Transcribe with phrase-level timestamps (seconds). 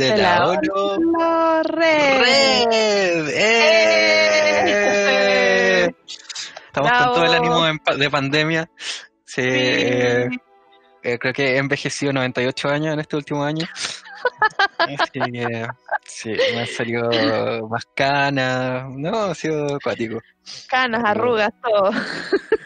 [0.00, 2.20] de, la, Holo Red.
[2.20, 3.28] Red.
[3.34, 4.70] ¡Eh!
[6.66, 8.70] Estamos con todo el ánimo de, de pandemia.
[9.26, 10.30] Sí, eh,
[11.02, 13.66] eh, creo que he envejecido 98 años en este último año.
[15.12, 15.66] Que,
[16.04, 17.10] sí, me han salido
[17.68, 18.86] más canas.
[18.90, 20.20] No, ha sido acuático.
[20.68, 21.90] Canas, arrugas, todo.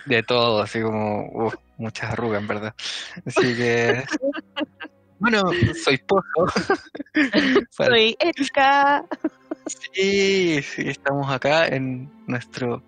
[0.06, 2.74] De todo, así como uf, muchas arrugas, en verdad.
[3.27, 4.05] Así que.
[5.24, 5.42] Bueno,
[5.83, 6.60] soy Pozo.
[7.70, 9.02] Soy Erika.
[9.64, 12.83] Sí, sí, estamos acá en nuestro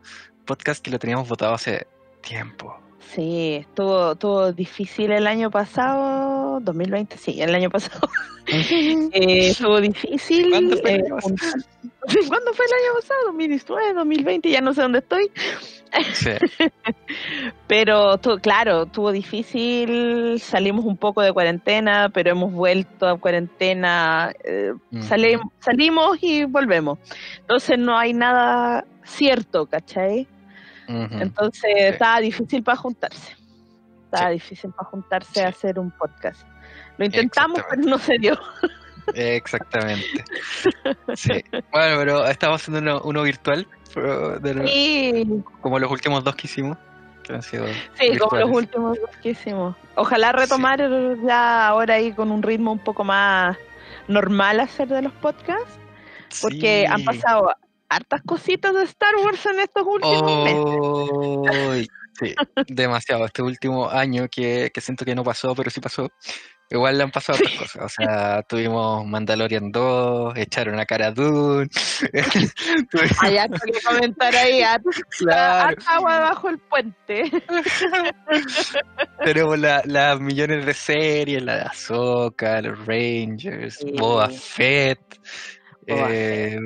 [0.45, 1.87] podcast que lo teníamos votado hace
[2.21, 2.79] tiempo.
[3.15, 8.09] Sí, estuvo, estuvo difícil el año pasado, 2020, sí, el año pasado.
[8.47, 10.51] eh, estuvo difícil.
[10.51, 11.63] ¿Cuándo fue el eh, año pasado?
[12.29, 13.21] ¿Cuándo fue el año pasado?
[13.27, 15.31] 2019, 2020, ya no sé dónde estoy.
[16.13, 16.31] Sí,
[17.67, 24.33] Pero tu- claro, estuvo difícil, salimos un poco de cuarentena, pero hemos vuelto a cuarentena,
[24.45, 26.99] eh, sale- salimos y volvemos.
[27.41, 30.27] Entonces no hay nada cierto, ¿cachai?
[30.89, 33.37] Entonces estaba difícil para juntarse.
[34.05, 34.35] Estaba Sí.
[34.35, 35.41] difícil para juntarse Sí.
[35.41, 36.47] a hacer un podcast.
[36.99, 38.39] Lo intentamos, pero no se dio.
[39.15, 40.25] Exactamente.
[41.15, 41.45] Sí.
[41.73, 43.67] Bueno, pero estamos haciendo uno, uno virtual,
[44.41, 46.77] de- Sí, como los últimos dos que hicimos,
[47.23, 49.77] que han sido sí, como los últimos dos que hicimos.
[49.95, 50.81] Ojalá retomar
[51.25, 53.57] ya ahora ahí con un ritmo un poco más
[54.09, 55.79] normal hacer de los podcasts,
[56.43, 57.55] porque han pasado
[57.89, 61.89] hartas cositas de Star Wars en estos últimos meses.
[62.19, 62.35] Sí,
[62.69, 63.27] demasiado.
[63.27, 66.09] Este último año que, que siento que no pasó, pero sí pasó.
[66.71, 67.83] Igual le han pasado otras cosas.
[67.85, 71.69] O sea, tuvimos Mandalorian 2, echaron a cara a Dune.
[73.21, 74.63] Hay harto que comentar ahí,
[75.19, 77.31] claro, agua bajo el puente.
[79.25, 83.93] tenemos la- las millones de series, la de Ahsoka, los Rangers, Sí.
[83.93, 85.21] Boba Fett.
[85.87, 86.59] Boba eh,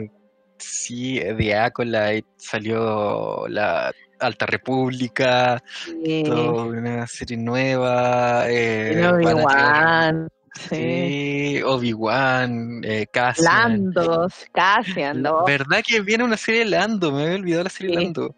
[0.61, 5.63] sí, The Acolyte, salió la Alta República.
[5.85, 8.45] Sí, Todo, una serie nueva.
[8.49, 10.77] Eh, Obi-Wan, sí.
[10.77, 13.47] sí, Obi-Wan, eh, Cassian.
[13.95, 15.45] Landos, Cassian, ¿no?
[15.45, 17.13] ¿Verdad que viene una serie de Lando?
[17.13, 18.05] Me había olvidado la serie de Sí.
[18.05, 18.37] Lando.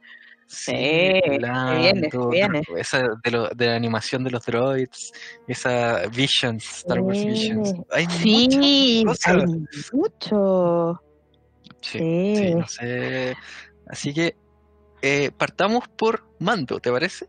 [0.55, 2.63] Sí, viene, viene.
[2.77, 5.11] Esa de, lo- de la animación de los droids,
[5.49, 7.25] esa Visions, Star Wars.
[7.25, 7.73] Visions.
[7.91, 9.57] Hay Sí, hay
[9.93, 11.01] mucho.
[11.83, 12.37] Sí, Sí.
[12.37, 13.37] sí, no sé.
[13.89, 14.35] Así que
[15.03, 17.27] eh, partamos por Mando, ¿te parece?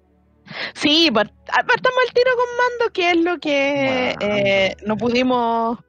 [0.73, 5.79] Sí, part- ah, partamos el tiro con Mando, que es lo que eh, no pudimos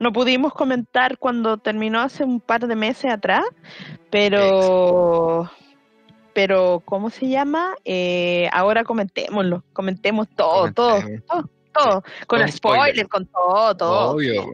[0.00, 3.44] no pudimos comentar cuando terminó hace un par de meses atrás,
[4.10, 5.50] pero
[6.32, 7.74] pero ¿cómo se llama?
[7.84, 11.26] Eh, ahora comentémoslo, comentemos todo, todo, Comentemos.
[11.26, 13.08] todo, todo, con Con spoiler, spoiler.
[13.08, 14.10] con todo, todo.
[14.12, 14.46] Obvio,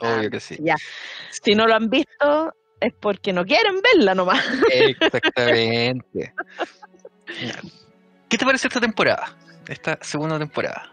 [0.00, 0.56] obvio que sí.
[0.60, 0.76] Ya.
[1.30, 4.44] Si no lo han visto es porque no quieren verla nomás.
[4.70, 6.32] Exactamente.
[8.28, 9.36] ¿Qué te parece esta temporada?
[9.68, 10.92] Esta segunda temporada.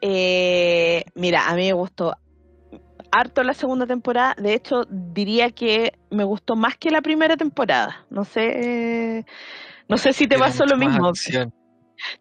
[0.00, 2.14] Eh, mira, a mí me gustó
[3.10, 4.34] harto la segunda temporada.
[4.38, 8.04] De hecho, diría que me gustó más que la primera temporada.
[8.10, 9.24] No sé,
[9.88, 11.08] no sé si te Tiene pasó lo mismo.
[11.08, 11.52] acción.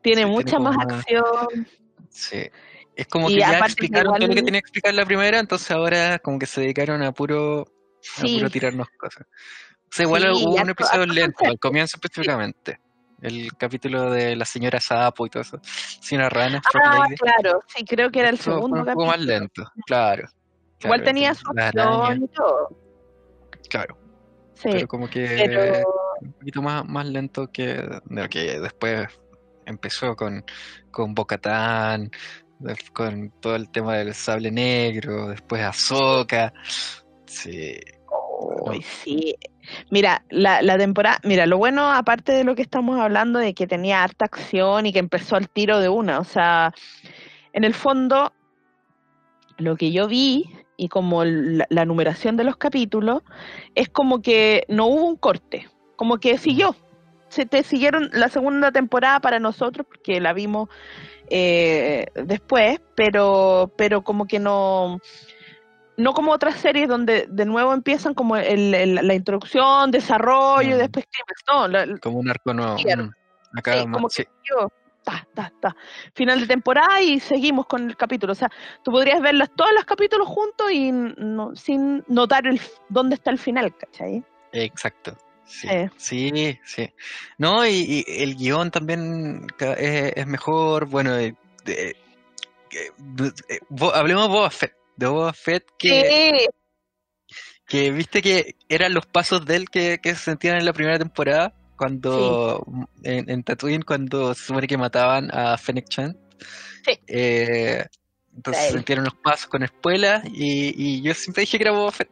[0.01, 1.67] Tiene sí, mucha tiene más acción.
[2.09, 2.49] Sí.
[2.95, 5.69] Es como Y que ya explicaron todo lo que tenía que explicar la primera, entonces
[5.71, 7.65] ahora como que se dedicaron a puro,
[8.05, 8.37] Sí.
[8.37, 9.25] puro tirarnos cosas.
[9.25, 12.79] O sea, igual Sí, hubo un episodio lento, al comienzo específicamente.
[13.21, 15.59] El capítulo de la señora Sapo y todo eso.
[15.63, 20.27] Señora Rana, Ah, claro, sí, creo que era el segundo un poco más lento, claro.
[20.81, 22.69] Igual Claro, tenía su acción y todo.
[23.69, 23.97] Claro,
[24.55, 25.87] Sí, pero como que pero
[26.21, 29.07] un poquito más, más lento que de lo que después
[29.65, 30.43] empezó con,
[30.91, 32.11] con Bocatán,
[32.93, 36.53] con todo el tema del sable negro, después Ahsoka.
[37.25, 37.75] Sí,
[38.37, 39.35] Uy, sí.
[39.89, 43.65] Mira, la, la temporada, mira, lo bueno, aparte de lo que estamos hablando, de que
[43.65, 46.73] tenía harta acción y que empezó al tiro de una, o sea,
[47.53, 48.33] en el fondo,
[49.57, 53.23] lo que yo vi y como la, la numeración de los capítulos,
[53.73, 56.75] es como que no hubo un corte, como que siguió.
[57.29, 60.69] Se te siguieron la segunda temporada para nosotros, porque la vimos
[61.29, 64.99] eh, después, pero, pero como que no,
[65.97, 70.73] no como otras series donde de nuevo empiezan como el, el- la introducción, desarrollo y
[70.75, 70.77] Mm.
[70.77, 71.41] después clímax.
[71.47, 72.75] No, la- Como un arco nuevo.
[72.77, 73.57] Mm.
[73.57, 74.23] Acá Sí, más- como sí.
[74.23, 74.71] que digo,
[75.03, 75.75] ta, ta, ta.
[76.13, 78.33] Final de temporada y seguimos con el capítulo.
[78.33, 78.49] O sea,
[78.83, 82.59] tú podrías verlas todos los capítulos juntos y no, sin notar el,
[82.89, 84.23] dónde está el final, ¿cachai?
[84.51, 85.15] Exacto.
[85.45, 85.89] Sí, Eh.
[85.95, 86.91] sí, sí.
[87.37, 90.87] No, y, y el guion también es, es mejor.
[90.87, 91.35] Bueno, eh,
[91.67, 91.93] eh,
[93.69, 94.73] Bo- hablemos de Boba Fett.
[94.97, 96.47] De Boba Fett que, Sí,
[97.67, 100.97] que viste que eran los pasos de él que, que se sentían en la primera
[100.97, 101.53] temporada.
[101.77, 102.65] Cuando
[103.03, 106.17] en, en Tatooine, cuando se supone que mataban a Fennec Chan.
[106.85, 106.99] Sí.
[107.07, 107.85] Eh,
[108.33, 111.91] entonces se sintieron los pasos con espuelas y, y yo siempre dije que era Boba
[111.91, 112.09] Fett.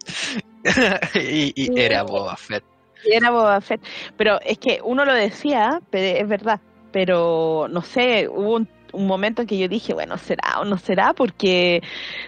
[1.15, 2.63] y, y era Boba Fett.
[3.05, 3.81] era Boba Fett.
[4.17, 6.59] Pero es que uno lo decía, es verdad.
[6.91, 10.77] Pero no sé, hubo un, un momento en que yo dije, bueno, será o no
[10.77, 11.81] será, porque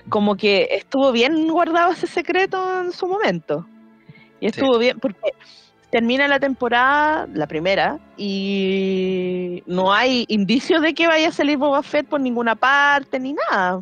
[0.09, 3.65] como que estuvo bien guardado ese secreto en su momento.
[4.41, 5.31] Y estuvo bien, porque
[5.89, 11.81] termina la temporada, la primera, y no hay indicios de que vaya a salir Boba
[11.83, 13.81] Fett por ninguna parte ni nada.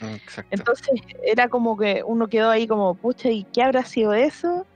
[0.00, 0.48] Exacto.
[0.52, 4.66] Entonces era como que uno quedó ahí como, pucha, ¿y qué habrá sido eso?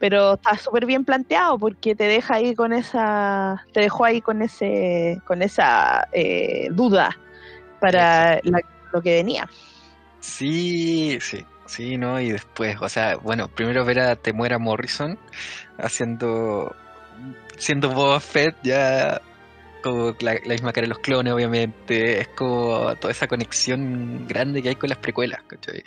[0.00, 4.42] Pero está súper bien planteado porque te deja ahí con esa, te dejó ahí con
[4.42, 7.16] ese, con esa eh, duda
[7.80, 8.62] para la-
[8.92, 9.48] lo que venía.
[10.20, 12.20] Sí, sí, sí, ¿no?
[12.20, 15.18] Y después, o sea, bueno, primero ver a Temuera Morrison
[15.78, 16.74] haciendo,
[17.58, 19.20] siendo Boba Fett, ya
[19.82, 24.62] como la, la misma cara de los clones, obviamente, es como toda esa conexión grande
[24.62, 25.82] que hay con las precuelas, ¿cachai?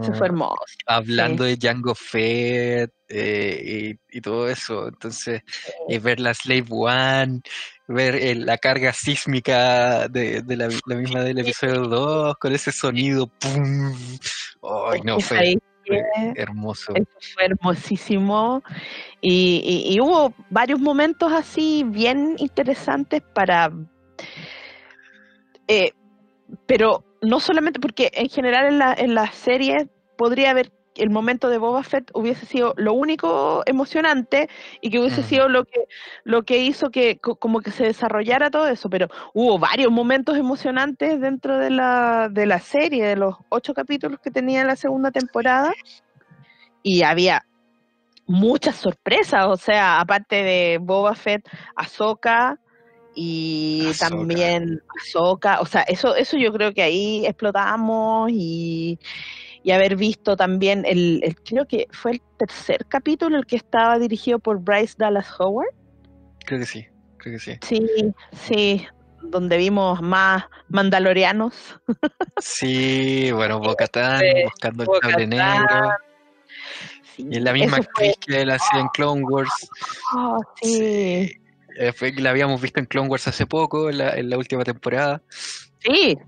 [0.00, 0.56] Eso fue hermoso.
[0.86, 5.42] hablando de Django Fett eh, y, y todo eso, entonces,
[5.88, 7.40] y ver la Slave One,
[7.88, 12.72] ver eh, la carga sísmica de, de la, la misma del episodio 2, con ese
[12.72, 13.92] sonido, ¡pum!
[14.90, 15.18] ¡Ay, no!
[15.20, 15.56] Fue,
[16.36, 16.92] hermoso.
[16.94, 18.62] Eso fue hermosísimo.
[19.20, 23.70] Y, y- y hubo varios momentos así bien interesantes para...
[25.68, 25.90] eh,
[26.66, 31.48] pero no solamente porque en general en la, en la serie podría haber el momento
[31.48, 34.50] de Boba Fett hubiese sido lo único emocionante
[34.82, 35.86] y que hubiese sido lo que
[36.24, 40.36] lo que hizo que co- como que se desarrollara todo eso, pero hubo varios momentos
[40.36, 45.10] emocionantes dentro de la, de la serie, de los ocho capítulos que tenía la segunda
[45.10, 45.72] temporada.
[46.82, 47.46] Y había
[48.26, 52.58] muchas sorpresas, o sea, aparte de Boba Fett, Ahsoka
[53.14, 58.98] y también Ahsoka, o sea, eso eso yo creo que ahí explotamos y,
[59.62, 63.98] y haber visto también el, el- creo que fue el tercer capítulo el que estaba
[63.98, 65.68] dirigido por Bryce Dallas Howard.
[66.44, 66.86] Creo que sí,
[67.18, 67.58] creo que sí.
[67.62, 67.86] Sí,
[68.32, 68.86] sí,
[69.22, 71.54] donde vimos más mandalorianos.
[72.38, 75.90] Sí, bueno, Bocatán buscando el sable negro.
[77.14, 79.68] Sí, Y es la misma fue- actriz que él hacía en Clone Wars.
[80.16, 81.30] oh, sí.
[81.76, 84.64] Eh, fue la habíamos visto en Clone Wars hace poco, en la, en la última
[84.64, 85.22] temporada.
[85.78, 86.18] Sí.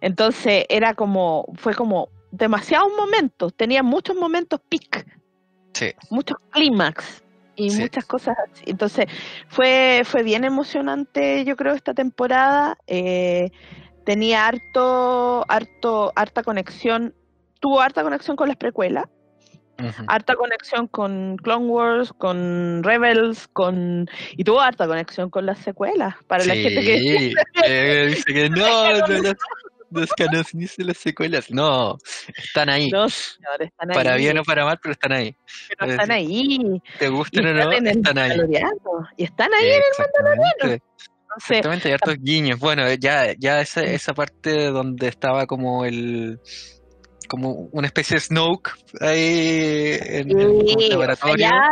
[0.00, 5.06] Entonces era como, fue como demasiados momentos, tenía muchos momentos peak,
[5.74, 7.22] Sí, muchos clímax
[7.54, 7.82] y Sí.
[7.82, 8.64] muchas cosas así.
[8.66, 9.06] Entonces
[9.48, 12.76] fue, fue bien emocionante, yo creo, esta temporada.
[12.86, 13.50] Eh,
[14.04, 17.14] tenía harto, harto, harta conexión,
[17.60, 19.04] tuvo harta conexión con las precuelas,
[20.06, 26.14] harta conexión con Clone Wars, con Rebels, con y tuvo harta conexión con las secuelas.
[26.26, 29.32] Para la gente que eh, dice que no, no, no,
[29.90, 31.50] no es que no se dicen las secuelas.
[31.50, 31.96] No,
[32.36, 32.90] están ahí.
[32.90, 35.36] no, señor, están para bien o para mal, pero están ahí.
[35.78, 36.82] pero es están ahí.
[36.98, 38.28] Te Y gusten o no, en el están ahí.
[38.30, 40.42] Mandaloriano, Y están ahí Exactamente.
[40.62, 40.82] Entonces,
[41.58, 42.58] Exactamente, hay hartos guiños.
[42.58, 46.40] Bueno, ya, ya esa, esa parte donde estaba como el
[47.28, 48.70] como una especie de Snoke
[49.00, 51.70] ahí en, sí, sea, laboratorio ya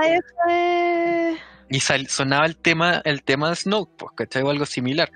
[1.69, 4.43] y sal- sonaba el tema el tema de Snoke, pues, ¿cachai?
[4.43, 5.11] O algo similar.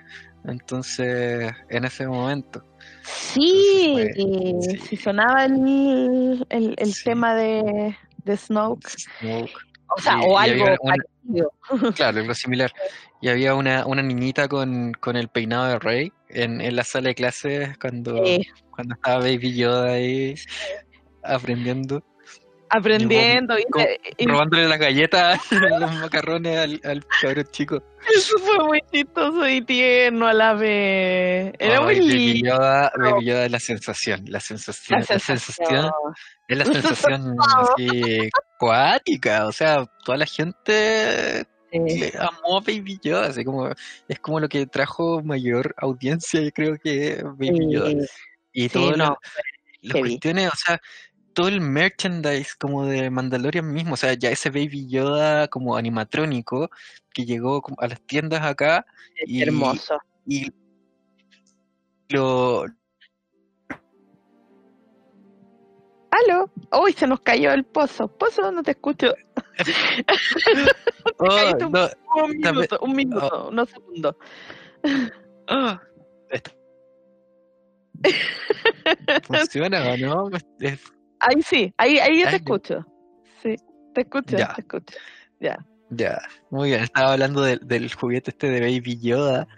[0.44, 2.64] Entonces, en ese momento.
[3.04, 4.14] Sí, Entonces
[4.80, 4.97] fue- y sí.
[4.97, 7.04] sonaba el, el, el Sí.
[7.04, 9.52] tema de, de Snoke, Snoke,
[9.97, 10.94] o sea, Y- o y algo había una-
[11.28, 11.52] parecido.
[11.94, 12.73] claro, algo similar.
[13.23, 17.09] Y había una, una niñita con, con el peinado de Rey en, en la sala
[17.11, 18.23] de clases cuando,
[18.71, 20.35] cuando estaba Baby Yoda ahí
[21.23, 22.03] aprendiendo.
[22.71, 23.59] aprendiendo.
[23.59, 23.81] y- co-
[24.17, 27.83] y- robándole las galletas, los macarrones al, al cabrón chico.
[28.17, 31.53] Eso fue muy chistoso y tierno a la vez.
[31.59, 32.43] Era muy Ay, Baby.
[32.45, 35.39] Yoda, Baby Yoda es la sensación, la sensación, La la sensación.
[35.39, 35.93] sensación,
[36.49, 37.37] es la sensación
[37.77, 43.69] así cuática, o sea, toda la gente Le amó Baby Yoda, así como,
[44.09, 47.91] es como lo que trajo mayor audiencia, yo creo que Baby Yoda.
[48.53, 49.17] Y sí, todas no,
[49.83, 50.81] las- cuestiones, o sea,
[51.33, 56.71] todo el merchandise como de Mandalorian mismo, o sea, ya ese Baby Yoda como animatrónico
[57.12, 58.85] que llegó a las tiendas acá.
[59.25, 59.99] y, hermoso.
[60.27, 60.53] Y
[62.09, 62.67] lo...
[66.11, 66.50] ¡Aló!
[66.83, 68.09] ¡Uy, se nos cayó el pozo!
[68.09, 69.15] ¡Pozo, no te escucho!
[71.19, 71.52] Oh,
[72.23, 74.17] un, minuto, un minuto, unos segundos.
[75.49, 75.81] Ah,
[79.25, 80.31] ¿Funciona o no?
[81.21, 82.87] Ahí sí, ahí, ahí te escucho.
[83.43, 83.57] Sí,
[83.95, 84.97] te escucho, te escucho.
[85.40, 85.59] Ya.
[85.90, 86.85] Ya, muy bien.
[86.85, 89.49] Estaba hablando del juguete este de Baby Yoda,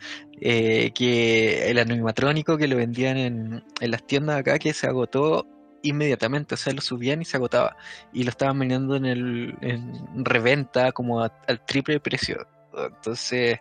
[0.40, 5.46] eh, que el animatrónico que lo vendían en, en las tiendas acá, que se agotó
[5.82, 7.76] inmediatamente, o sea, lo subían y se agotaba.
[8.12, 12.46] Y lo estaban vendiendo en el en reventa como al triple precio.
[12.74, 13.58] Entonces,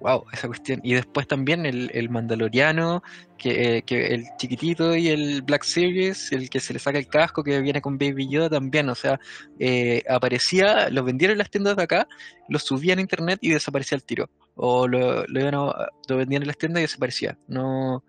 [0.00, 0.80] wow, esa cuestión.
[0.82, 3.02] Y después también el, el Mandaloriano,
[3.38, 7.42] que, que, el chiquitito y el Black Series, el que se le saca el casco,
[7.42, 9.18] que viene con Baby Yoda también, o sea,
[9.58, 12.08] eh, aparecía, lo vendieron en las tiendas de acá,
[12.48, 14.28] lo subían a internet y desaparecía el tiro.
[14.56, 15.74] O lo, lo,
[16.08, 17.38] lo vendían en las tiendas y desaparecía.
[17.48, 18.04] No.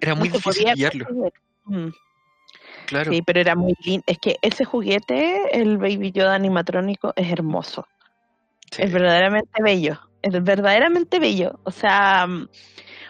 [0.00, 1.32] Era muy difícil pillarlo.
[1.70, 1.88] Mm.
[2.86, 3.12] Claro.
[3.12, 4.04] Sí, pero era muy lindo.
[4.06, 7.86] Es que ese juguete, el Baby Yoda animatrónico, es hermoso.
[8.76, 11.58] Es verdaderamente bello es verdaderamente bello.
[11.64, 12.48] O sea, mm,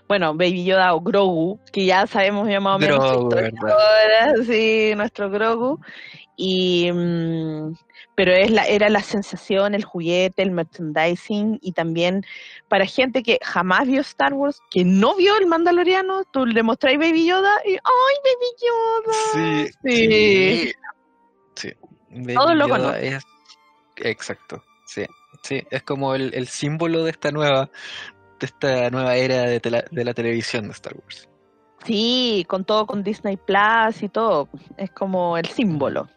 [0.08, 5.30] bueno, Baby Yoda o Grogu, que ya sabemos ya más o menos ahora, sí, nuestro
[5.30, 5.80] Grogu.
[6.42, 7.74] Y, mm,
[8.14, 12.24] pero es la, era la sensación, el juguete, el merchandising y también
[12.66, 16.98] para gente que jamás vio Star Wars, que no vio el Mandaloriano, tú le mostráis
[16.98, 19.18] Baby Yoda y ¡ay, Baby Yoda!
[19.34, 20.72] Sí, sí.
[21.56, 22.34] sí.
[22.34, 23.22] Todo lo Es...
[23.96, 25.04] Exacto, sí.
[25.42, 27.70] Sí, es como el, símbolo de esta nueva,
[28.38, 31.28] de esta nueva era de, de la televisión de Star Wars.
[31.84, 34.48] Sí, con todo con Disney Plus y todo.
[34.78, 36.08] Es como el símbolo.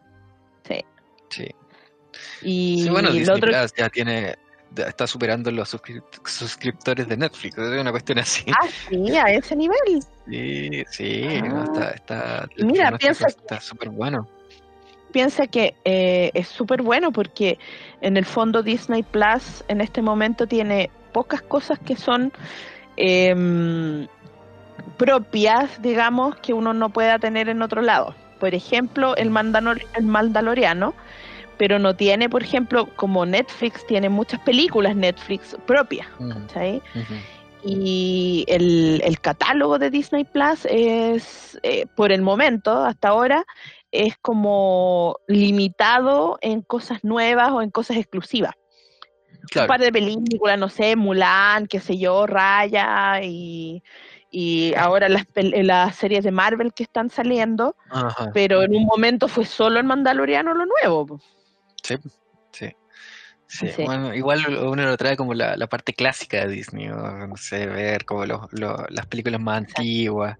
[1.35, 1.47] Sí.
[2.41, 2.85] Sí.
[2.85, 4.35] Y bueno, Disney Plus ya tiene,
[4.75, 5.75] está superando los
[6.25, 8.45] suscriptores de Netflix, es una cuestión así.
[8.51, 10.03] Ah, sí, a ese nivel.
[10.29, 14.27] Sí, sí, está, está, Mira, piensa está súper bueno
[15.13, 17.57] piensa que eh, es súper bueno porque
[18.01, 22.33] en el fondo Disney Plus en este momento tiene pocas cosas que son
[22.97, 24.07] em,
[24.97, 28.13] propias, digamos, que uno no pueda tener en otro lado.
[28.39, 30.93] Por ejemplo, el, el Mandaloriano,
[31.57, 36.07] pero no tiene, por ejemplo, como Netflix, tiene muchas películas Netflix propias.
[37.65, 43.45] Y el, el, catálogo de Disney Plus es, eh, por el momento, hasta ahora,
[43.91, 48.55] es como limitado en cosas nuevas o en cosas exclusivas.
[49.55, 53.83] Un par de películas, no sé, Mulan, qué sé yo, Raya y,
[54.31, 57.75] y ahora las, las series de Marvel que están saliendo,
[58.33, 61.19] pero en un momento fue solo el Mandaloriano lo nuevo.
[61.83, 61.95] Sí,
[62.51, 62.75] sí.
[63.47, 68.03] Sí, Bueno, igual uno lo trae como la, parte clásica de Disney, no sé, ver
[68.03, 70.37] como las películas más antiguas.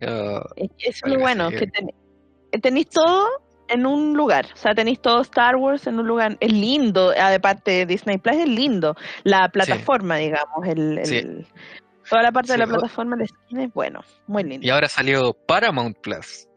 [0.00, 3.28] es, muy bueno, que tenéis todo
[3.68, 7.70] en un lugar, o sea, tenéis todo Star Wars en un lugar, es lindo, aparte
[7.70, 11.46] de Disney Plus es lindo, la plataforma, digamos, el,
[12.08, 14.66] toda la parte de la plataforma de cine es bueno, muy lindo.
[14.66, 16.48] Y ahora salió Paramount Plus.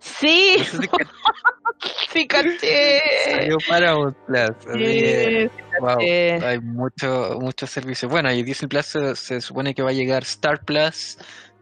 [0.00, 0.56] Sí,
[2.10, 3.00] sí, caché.
[3.24, 4.50] Salió Paramount Plus.
[4.74, 8.10] Sí, wow, hay mucho, muchos servicios.
[8.10, 8.86] Bueno, y Disney Plus
[9.18, 11.18] se supone que va a llegar Star Plus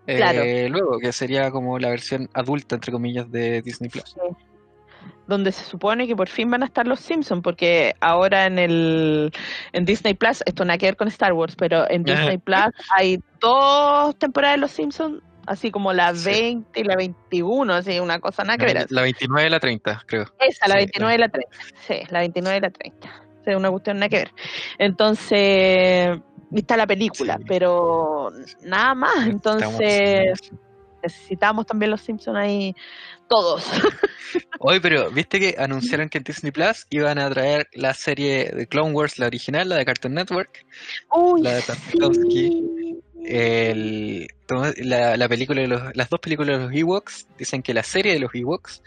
[0.09, 4.17] eh, luego, que sería como la versión adulta, entre comillas, de Disney Plus.
[5.27, 9.31] Donde se supone que por fin van a estar los Simpsons, porque ahora en el
[9.73, 13.21] en Disney Plus, esto nada que ver con Star Wars, pero en Disney Plus hay
[13.39, 18.45] dos temporadas de los Simpsons, así como la 20 y la 21, así una cosa
[18.45, 18.87] nada que ver.
[18.91, 20.25] La 29 y la 30, creo.
[20.39, 21.57] Esa, la 29 y la 30.
[21.87, 23.23] Sí, la 29 y la 30.
[23.47, 24.31] Es una cuestión nada que ver.
[24.79, 26.21] Entonces,
[26.55, 28.31] está la película, pero
[28.63, 29.27] nada más.
[29.27, 30.53] Entonces
[31.03, 32.75] necesitamos también los Simpsons ahí
[33.29, 33.65] todos.
[34.61, 38.67] Hoy, pero viste que anunciaron que en Disney Plus iban a traer la serie de
[38.67, 40.67] Clone Wars, la original, la de Cartoon Network,
[41.41, 42.65] la de Tarkovsky,
[43.29, 44.29] el,
[44.79, 47.27] la, la, película de los, las dos películas de los Ewoks.
[47.39, 48.83] Dicen que la serie de los Ewoks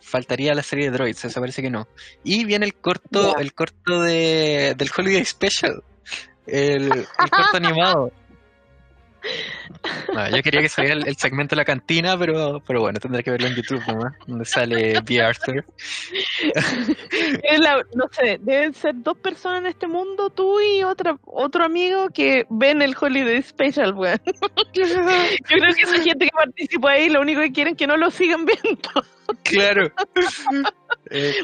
[0.00, 1.88] faltaría la serie de Droids, eso parece que no.
[2.22, 5.82] Y viene el corto, el corto de, del Holiday Special
[6.46, 8.12] el, corto animado.
[10.30, 13.48] Yo quería que saliera el, segmento de la cantina, pero, pero bueno, tendré que verlo
[13.48, 15.20] en YouTube nomás, donde sale B.
[15.20, 15.64] Arthur.
[17.94, 22.46] no sé, deben ser dos personas en este mundo, tú y otra, otro amigo que
[22.50, 24.20] ven el Holiday Special, weón.
[24.74, 24.84] Yo
[25.46, 28.10] creo que esa gente que participa ahí, lo único que quieren es que no lo
[28.10, 28.90] sigan viendo.
[29.42, 29.90] Claro.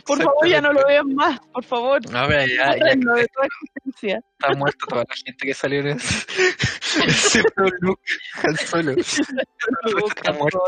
[0.04, 2.11] Por favor, ya no lo vean más, por favor.
[2.11, 6.26] No, ya, ya, está muerta toda la gente que salió en ese,
[7.07, 7.42] ese
[7.81, 8.00] look
[8.42, 8.92] al solo.
[8.97, 10.61] está muerto.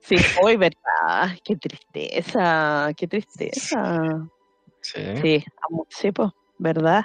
[0.00, 1.36] Sí, hoy, ¿verdad?
[1.44, 4.28] Qué tristeza, qué tristeza.
[4.80, 5.00] Sí.
[5.20, 5.44] Sí,
[5.90, 7.04] sí pues, ¿verdad?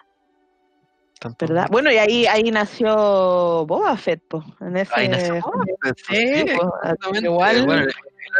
[1.40, 1.68] ¿verdad?
[1.72, 5.98] Bueno, y ahí ahí nació Boba Fett, pues, en ese ahí nació Boba Fett.
[6.08, 7.66] Sí, igual.
[7.66, 7.92] Bueno,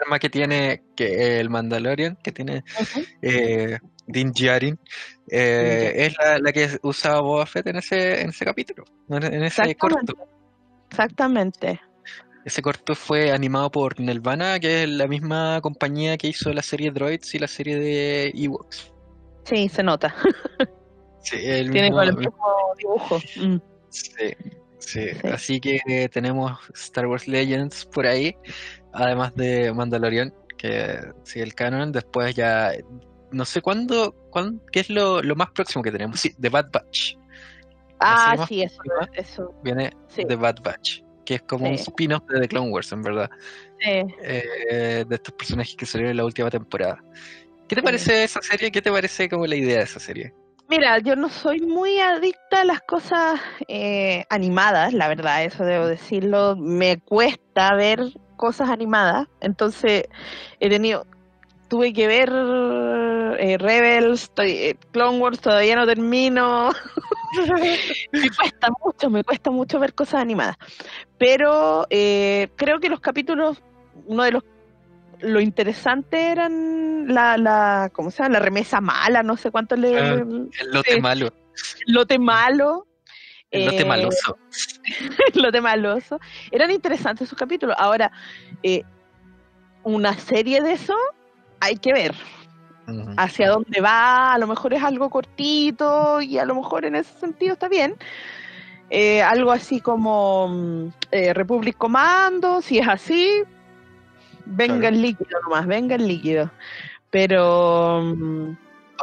[0.04, 2.64] arma que tiene que el Mandalorian, que tiene
[3.22, 4.80] eh, Din Djarin,
[5.30, 9.76] eh, es la, la, que usaba Boba Fett en ese, en ese capítulo, en ese
[9.76, 10.14] corto.
[10.90, 11.80] Exactamente.
[12.46, 16.92] Ese corto fue animado por Nelvana, que es la misma compañía que hizo la serie
[16.92, 18.94] Droids y la serie de Ewoks.
[19.46, 20.16] Sí, se nota.
[21.26, 23.18] Sí, el Tiene mismo, el mismo dibujo.
[23.38, 23.58] Mm.
[23.90, 24.36] Sí,
[24.78, 28.36] sí, Así que tenemos Star Wars Legends por ahí,
[28.96, 31.92] además de Mandalorian, que sigue el canon.
[31.92, 32.72] Después ya
[33.32, 36.20] no sé cuándo, cuándo qué es lo, lo, más próximo que tenemos.
[36.20, 37.16] Sí, The Bad Batch.
[38.00, 38.82] Ah, sí, eso,
[39.14, 39.54] eso.
[39.64, 43.30] Viene The Bad Batch, que es como un spin-off de The Clone Wars, en verdad.
[43.80, 47.02] Eh, de estos personajes que salieron en la última temporada.
[47.68, 48.72] ¿Qué te parece esa serie?
[48.72, 50.34] ¿Qué te parece como la idea de esa serie?
[50.68, 55.86] Mira, yo no soy muy adicta a las cosas eh, animadas, la verdad, eso debo
[55.86, 56.56] decirlo.
[56.56, 58.00] Me cuesta ver
[58.36, 60.06] cosas animadas, entonces
[60.60, 61.06] he tenido,
[61.68, 62.32] tuve que ver
[63.40, 66.72] eh, Rebels, eh, Clone Wars, todavía no termino.
[68.12, 70.58] me cuesta mucho, me cuesta mucho ver cosas animadas.
[71.18, 73.62] Pero eh, creo que los capítulos,
[74.06, 74.44] uno de los
[75.22, 78.34] lo interesante eran la, la ¿cómo se llama?
[78.34, 79.98] La remesa mala, no sé cuánto le...
[79.98, 81.34] Ah, el lote malo.
[81.88, 82.86] El lote malo.
[83.56, 84.38] El lote maloso.
[85.34, 86.20] el lote maloso.
[86.52, 87.76] Eran interesantes esos capítulos.
[87.80, 88.12] Ahora,
[89.84, 90.96] una serie de eso
[91.60, 92.16] hay que ver
[93.18, 97.18] hacia dónde va, a lo mejor es algo cortito y a lo mejor en ese
[97.20, 97.96] sentido está bien.
[98.90, 103.44] Eh, algo así como mm, eh, Republic Commando, si es así,
[104.46, 106.52] venga el líquido nomás, venga el líquido.
[107.10, 108.02] Pero...
[108.04, 108.58] Mm,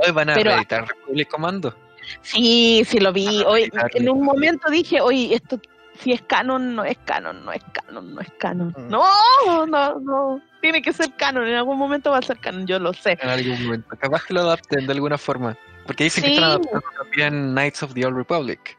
[0.05, 1.75] Hoy van a pero, Republic Commando.
[2.23, 3.43] Sí, sí lo vi.
[3.47, 5.61] Hoy, en un momento dije, oye, esto
[6.03, 8.75] si es canon, no es canon, no es canon, no es canon.
[8.77, 8.89] Mm.
[8.89, 10.41] No, no, no.
[10.61, 13.19] Tiene que ser canon, en algún momento va a ser canon, yo lo sé.
[13.21, 13.97] En algún momento.
[13.99, 15.57] Capaz que lo adapten de alguna forma.
[15.87, 18.77] Porque dicen que están adaptando también Knights of the Old Republic.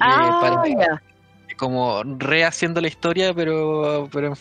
[0.00, 1.00] ah.
[1.56, 4.34] Como rehaciendo la historia, pero, pero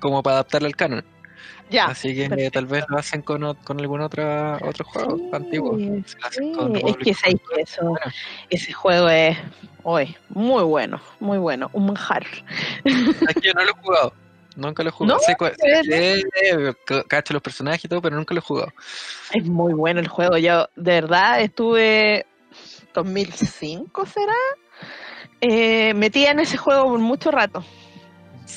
[0.00, 1.04] como para adaptarla al canon.
[1.70, 5.76] Ya, Así que tal vez lo hacen con, con algún otra, otro juego antiguo.
[5.78, 6.16] es
[6.96, 7.10] que,
[7.58, 7.94] eso,
[8.50, 9.36] ese juego es
[9.82, 12.26] hoy muy bueno, muy bueno, un manjar.
[12.84, 14.12] yo no lo he jugado.
[14.56, 15.18] Nunca lo he jugado.
[15.18, 15.20] ¿No?
[15.90, 16.74] Sé,
[17.08, 18.72] cacho los personajes y todo, pero nunca lo he jugado.
[19.32, 20.36] Es muy bueno el juego.
[20.36, 22.26] Yo, de verdad, estuve
[22.94, 24.32] 2005, ¿será?
[25.40, 27.64] Eh, metida en ese juego por mucho rato.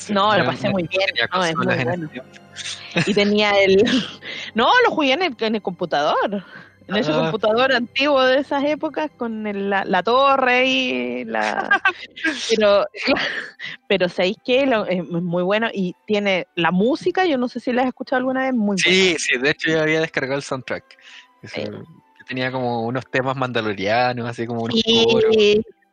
[0.10, 1.10] no, lo pasé muy bien.
[1.34, 2.10] No, es muy bueno.
[3.06, 3.84] Y tenía el...
[4.56, 6.44] No, lo jugué en el, en el computador.
[6.88, 7.18] En ese ah.
[7.18, 11.82] computador antiguo de esas épocas con la, la, torre y la...
[12.50, 12.86] pero,
[13.88, 14.64] pero ¿sabéis qué?
[14.90, 18.44] es muy bueno y tiene la música, yo no sé si la has escuchado alguna
[18.44, 20.98] vez, muy Sí, sí, de hecho yo había descargado el soundtrack.
[21.54, 21.72] Que
[22.26, 25.36] tenía como unos temas mandalorianos, así como unos sí, coros.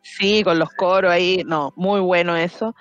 [0.01, 2.75] Sí, con los coros ahí, no, muy bueno eso.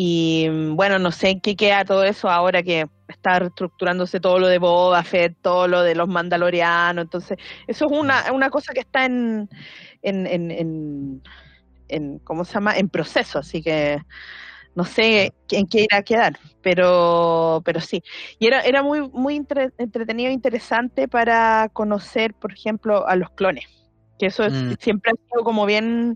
[0.00, 4.38] Y mm, bueno, no sé en qué queda todo eso ahora que está reestructurándose todo
[4.38, 7.02] lo de Boba Fett, todo lo de los mandalorianos.
[7.02, 9.48] Entonces, eso es una, una cosa que está en,
[10.02, 11.20] en, en,
[11.88, 12.76] en, ¿cómo se llama?
[12.76, 14.00] En proceso, así que
[14.76, 18.00] no sé en qué irá a quedar, pero, pero sí.
[18.38, 23.66] Y era, era muy, muy entretenido e interesante para conocer, por ejemplo, a los clones,
[24.16, 24.74] que eso mm.
[24.78, 26.14] siempre ha sido como bien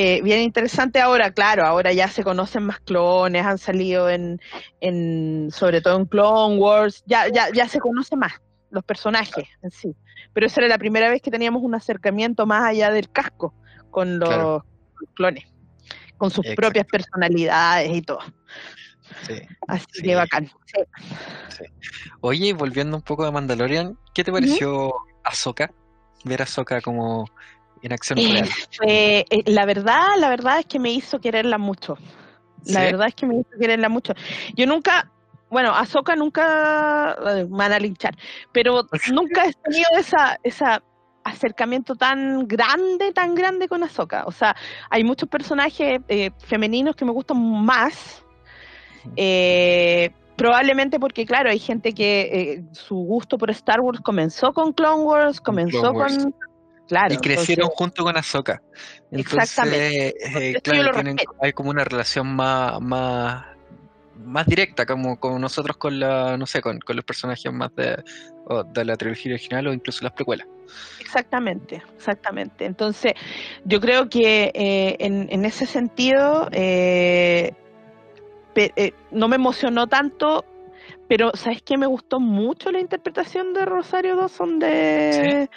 [0.00, 4.40] eh, bien interesante ahora, claro, ahora ya se conocen más clones, han salido en,
[4.80, 8.34] en sobre todo en Clone Wars, ya, ya, ya se conoce más
[8.70, 9.96] los personajes en sí.
[10.32, 13.52] Pero esa era la primera vez que teníamos un acercamiento más allá del casco
[13.90, 14.62] con los
[15.14, 15.46] clones,
[16.16, 18.20] con sus propias personalidades y todo.
[19.66, 20.48] Así que bacán.
[22.20, 25.72] Oye, volviendo un poco a Mandalorian, ¿qué te pareció Ahsoka?
[26.22, 27.28] Ver a Ahsoka como
[27.82, 28.48] en acción real.
[28.86, 31.96] Eh, la verdad, la verdad es que me hizo quererla mucho.
[32.66, 34.14] La verdad es que me hizo quererla mucho.
[34.54, 35.10] Yo nunca,
[35.50, 38.16] bueno, Ahsoka nunca me van a linchar,
[38.52, 40.82] pero nunca he tenido esa, esa
[41.28, 44.24] acercamiento tan grande, tan grande con Ahsoka.
[44.26, 44.56] O sea,
[44.90, 48.22] hay muchos personajes eh, femeninos que me gustan más.
[49.16, 54.72] Eh, probablemente porque, claro, hay gente que eh, su gusto por Star Wars comenzó con
[54.72, 56.34] Clone Wars, comenzó con...
[56.88, 58.62] Claro, y crecieron junto con Ahsoka.
[59.12, 60.14] exactamente.
[60.62, 60.92] claro,
[61.40, 63.44] hay como una relación más, más
[64.24, 68.02] más directa, como, como nosotros con la, no sé, con, los personajes más de,
[68.72, 70.46] de, la trilogía original o incluso las precuelas.
[71.00, 72.64] Exactamente, exactamente.
[72.64, 73.14] Entonces,
[73.64, 77.52] yo creo que eh, en, ese sentido eh,
[78.54, 80.44] eh, no me emocionó tanto,
[81.08, 81.78] pero ¿sabes qué?
[81.78, 85.48] Me gustó mucho la interpretación de Rosario Dawson de,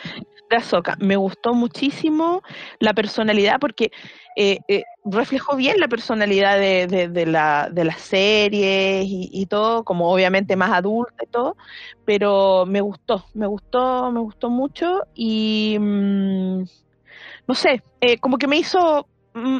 [0.49, 0.95] de Ahsoka.
[0.99, 2.41] Me gustó muchísimo
[2.79, 3.91] la personalidad porque
[4.37, 10.11] eh, eh, reflejó bien la personalidad de, de, la, de las series y, todo, como
[10.11, 11.57] obviamente más adulta y todo,
[12.05, 16.63] pero me gustó, me gustó, me gustó mucho y mm,
[17.45, 19.59] no sé, eh, como que me hizo mm,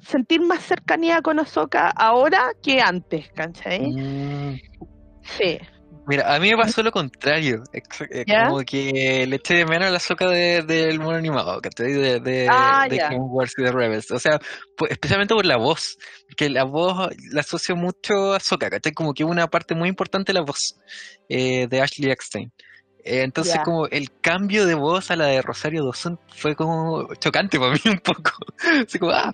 [0.00, 3.90] sentir más cercanía con Ahsoka ahora que antes, ¿cachai?
[3.90, 4.60] Mm.
[5.22, 5.58] Sí.
[6.04, 7.62] Mira, a mí me pasó lo contrario.
[8.26, 12.86] Como que le eché de menos la soca del de, mono animado, De, de, ah,
[12.88, 14.10] de Wars y de Rebels.
[14.10, 14.40] O sea,
[14.90, 15.98] especialmente por la voz.
[16.36, 18.92] Que la voz la asocio mucho a Soca, ¿cachai?
[18.92, 20.76] Como que una parte muy importante de la voz
[21.28, 22.52] eh, de Ashley Eckstein.
[23.04, 27.58] Eh, entonces, como el cambio de voz a la de Rosario Dawson fue como chocante
[27.58, 28.32] para mí un poco.
[28.86, 29.30] Así como, ah.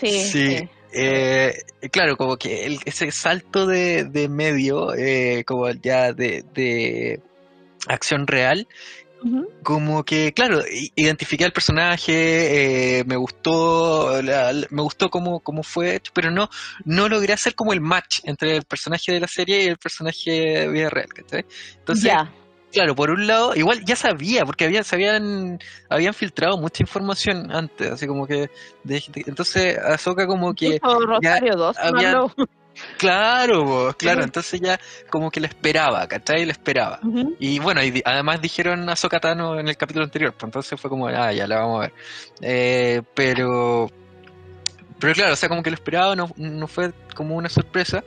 [0.00, 0.10] sí.
[0.10, 0.68] sí.
[0.92, 1.54] Eh,
[1.90, 7.20] claro, como que ese salto de, medio, eh, como ya de,
[7.86, 8.66] acción real,
[9.64, 10.62] como que, claro,
[10.94, 16.48] identifiqué al personaje, eh, me gustó, me gustó cómo, cómo fue hecho, pero no,
[16.84, 20.30] no logré hacer como el match entre el personaje de la serie y el personaje
[20.30, 21.08] de vida real,
[21.78, 22.12] Entonces,
[22.72, 27.50] Claro, por un lado, igual ya sabía, porque había, se habían, habían filtrado mucha información
[27.50, 28.50] antes, así como que,
[28.86, 30.78] entonces Azoka como que...
[30.82, 31.76] Rosario 2,
[32.96, 34.78] Claro, claro, entonces ya
[35.10, 36.44] como que le esperaba, ¿cachai?
[36.44, 37.00] Le esperaba.
[37.38, 41.08] Y bueno, y además dijeron a Tano en el capítulo anterior, pues entonces fue como,
[41.08, 41.92] ah, ya la vamos a ver.
[42.40, 43.90] Eh, pero,
[44.98, 48.04] pero claro, o sea, como que lo esperaba, no, no fue como una sorpresa.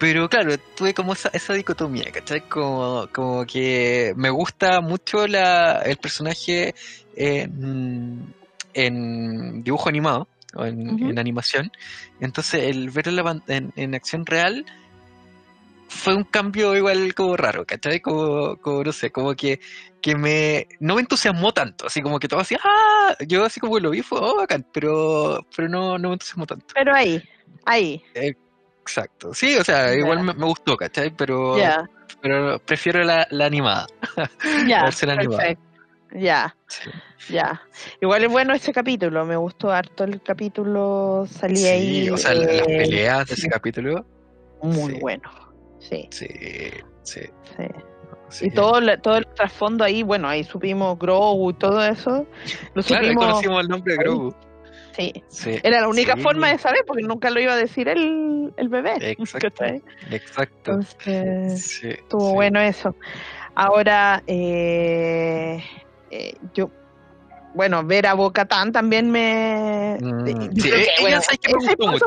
[0.00, 2.40] Pero claro, tuve como esa, esa dicotomía, ¿cachai?
[2.48, 6.74] Como, como que me gusta mucho la, el personaje
[7.14, 8.34] en,
[8.72, 11.70] en dibujo animado, o en, animación.
[12.18, 14.64] Entonces, el verlo en, en, acción real
[15.88, 18.00] fue un cambio igual como raro, ¿cachai?
[18.00, 19.60] Como, como no sé, como que,
[20.00, 23.16] que me, no me entusiasmó tanto, así como que todo así, ¡ah!
[23.28, 26.64] Yo así como lo vi, fue, oh, bacán, pero, pero no, no me entusiasmó tanto.
[26.74, 27.22] Pero ahí,
[27.66, 28.02] ahí.
[28.14, 28.34] Eh,
[28.82, 29.34] Exacto.
[29.34, 31.10] Sí, o sea, igual me, gustó, ¿cachai?
[31.10, 31.56] Pero,
[32.20, 33.86] pero prefiero la, la animada.
[34.66, 35.70] Ya, perfecto.
[36.12, 36.56] Ya,
[37.28, 37.62] ya.
[38.00, 42.10] Igual es bueno ese capítulo, me gustó harto el capítulo, salí ahí.
[42.10, 44.04] O sea, las eh, peleas de ese capítulo.
[44.62, 45.30] Muy bueno,
[45.78, 46.08] sí.
[46.10, 46.26] Sí,
[47.04, 47.20] sí.
[47.56, 48.44] sí.
[48.46, 52.26] Y todo, todo el trasfondo ahí, bueno, ahí supimos Grogu y todo eso.
[52.74, 54.34] Lo claro, supimos, conocimos el nombre de Grogu.
[55.28, 55.58] Sí.
[55.62, 58.94] Era la única forma de saber porque nunca lo iba a decir el, el bebé.
[59.00, 59.64] Exacto.
[60.10, 60.72] Exacto.
[60.72, 62.94] Entonces, estuvo bueno eso.
[63.54, 65.62] Ahora, eh,
[66.10, 66.70] eh, yo,
[67.54, 69.98] bueno, ver a Bocatán también me.
[70.00, 72.06] Mm, sí, ella, que me gustó mucho.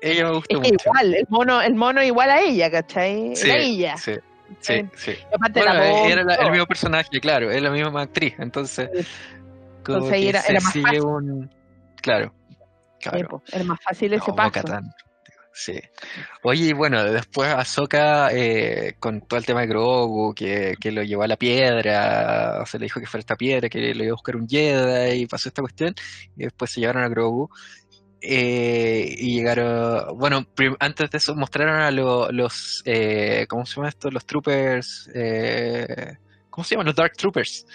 [0.00, 0.74] ella me gustó mucho.
[0.84, 3.34] Igual, el mono, el mono igual a ella, ¿cachai?
[3.34, 3.96] Sí, era ella.
[3.96, 4.12] Sí.
[4.60, 5.12] Sí, sí.
[5.38, 8.88] Bueno, era el mismo personaje, claro, es la misma actriz, entonces,
[9.78, 11.00] entonces era, era más fácil.
[11.02, 11.50] Un,
[12.02, 12.32] Claro.
[13.00, 13.42] claro.
[13.52, 14.62] era más fácil ese paso.
[15.52, 15.80] Sí.
[16.44, 21.24] Oye, bueno, después Ahsoka, eh, con todo el tema de Grogu, que, que, lo llevó
[21.24, 24.14] a la piedra, o sea, le dijo que fuera esta piedra, que lo iba a
[24.14, 25.96] buscar un Jedi, y pasó esta cuestión,
[26.36, 27.50] y después se llevaron a Grogu.
[28.20, 30.46] Eh, y llegaron, bueno,
[30.80, 34.10] antes de eso mostraron a los, eh, ¿cómo se llama esto?
[34.10, 36.16] Los troopers, eh,
[36.50, 36.86] ¿cómo se llaman?
[36.86, 37.66] Los Dark Troopers,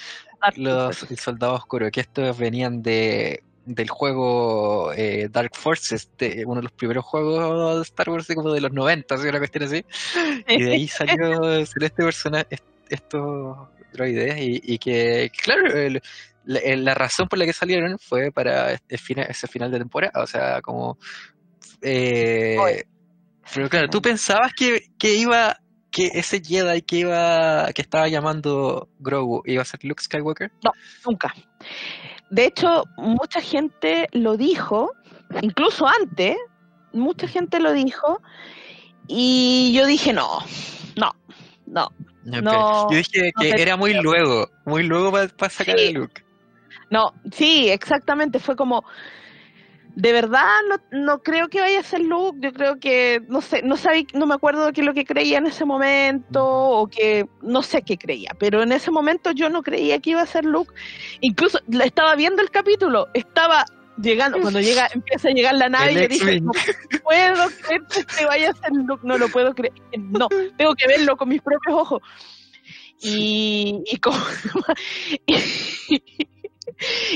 [0.55, 6.55] los soldados soldado oscuro, que estos venían de del juego eh, Dark Forces, de uno
[6.57, 9.27] de los primeros juegos de Star Wars como de los 90, ¿sí?
[9.27, 9.85] una cuestión así.
[10.47, 13.57] Y de ahí salió este personaje, estos
[13.93, 15.63] droides, y, y que, claro,
[16.45, 20.97] la, razón por la que salieron fue para ese final de temporada, o sea, como...
[21.81, 22.85] Eh,
[23.53, 25.57] pero claro, ¿tú pensabas que, que iba
[25.93, 30.51] que ese Jedi que iba, que estaba llamando Grogu, iba a ser Luke Skywalker?
[30.63, 30.71] No,
[31.05, 31.33] nunca.
[32.29, 34.93] De hecho, mucha gente lo dijo,
[35.41, 36.37] incluso antes,
[36.91, 38.21] mucha gente lo dijo,
[39.07, 40.39] y yo dije, no,
[40.95, 41.13] no,
[41.65, 41.91] no.
[42.23, 46.23] no yo dije que era muy luego, muy luego para sacar a Luke.
[46.89, 48.83] No, sí, exactamente, fue como,
[49.95, 53.61] de verdad no, no creo que vaya a ser Luke, yo creo que, no sé,
[53.61, 56.87] no sabía, no me acuerdo de qué es lo que creía en ese momento, o
[56.87, 60.25] que no sé qué creía, pero en ese momento yo no creía que iba a
[60.25, 60.73] ser Luke.
[61.21, 63.65] Incluso estaba viendo el capítulo, estaba
[64.01, 66.51] llegando, cuando llega, empieza a llegar la nave, y yo dije, no
[67.03, 67.81] puedo creer
[68.17, 70.27] que vaya a ser Luke, no lo puedo creer, no,
[70.57, 72.01] tengo que verlo con mis propios ojos.
[72.99, 74.17] Y, y como,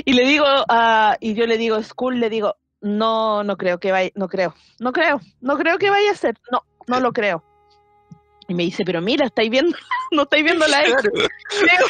[0.06, 3.92] y, le digo, uh, y yo le digo, School, le digo, no, no creo que
[3.92, 7.44] vaya, no creo, no creo, no creo que vaya a ser, no, no lo creo.
[8.50, 9.76] Y me dice, pero mira, estáis viendo,
[10.12, 11.12] no estáis viendo la claro.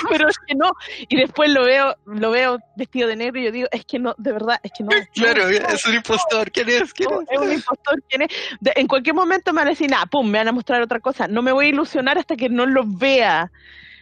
[0.09, 0.71] pero es que no.
[1.07, 4.15] Y después lo veo, lo veo vestido de negro y yo digo, es que no,
[4.17, 4.89] de verdad, es que no.
[5.13, 6.93] Claro, es un impostor, ¿quién es?
[6.93, 7.31] ¿Quién es?
[7.31, 8.29] es un impostor, ¿quién es?
[8.75, 11.27] en cualquier momento me van a decir, nada, pum, me van a mostrar otra cosa.
[11.27, 13.51] No me voy a ilusionar hasta que no lo vea.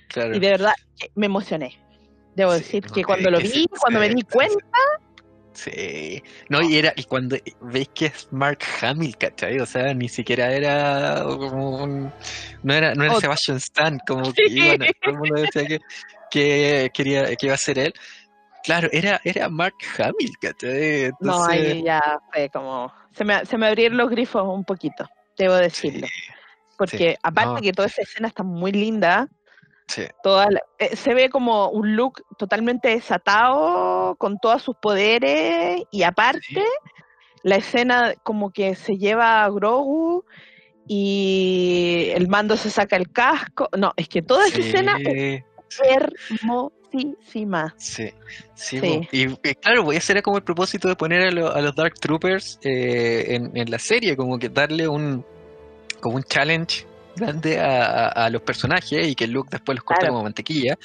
[0.08, 0.34] Claro.
[0.34, 0.74] Y de verdad,
[1.15, 1.78] me emocioné.
[2.36, 4.65] Debo decir que cuando lo vi, cuando me di cuenta,
[5.56, 9.58] Sí, no, y era, y cuando veis que es Mark Hamill, ¿cachai?
[9.60, 12.12] O sea, ni siquiera era como un,
[12.62, 15.80] no era, no era Sebastian Stan, como que iban, todo el mundo decía que,
[16.30, 17.94] que quería, que iba a ser él.
[18.65, 21.12] Claro, era, era Mark Hamill, ¿cachai?
[21.22, 25.56] No, ahí ya fue como, se me, se me abrieron los grifos un poquito, debo
[25.56, 26.06] decirlo.
[26.78, 29.30] Porque aparte que toda esa escena está muy linda,
[30.24, 30.48] Toda
[30.80, 36.63] eh, se ve como un look totalmente desatado, con todos sus poderes, y aparte,
[37.43, 40.26] la escena como que se lleva a Grogu
[40.88, 43.69] y el mando se saca el casco.
[43.78, 45.43] No, es que toda esa escena es
[45.84, 47.74] hermosísima.
[47.78, 48.12] Sí,
[48.56, 49.08] sí.
[49.12, 53.36] Y, claro, voy a hacer como el propósito de poner a, los Dark Troopers eh,
[53.36, 55.26] en, en la serie, como que darle un
[56.02, 60.78] como un challenge grande a, los personajes y que Luke después los corte como mantequilla,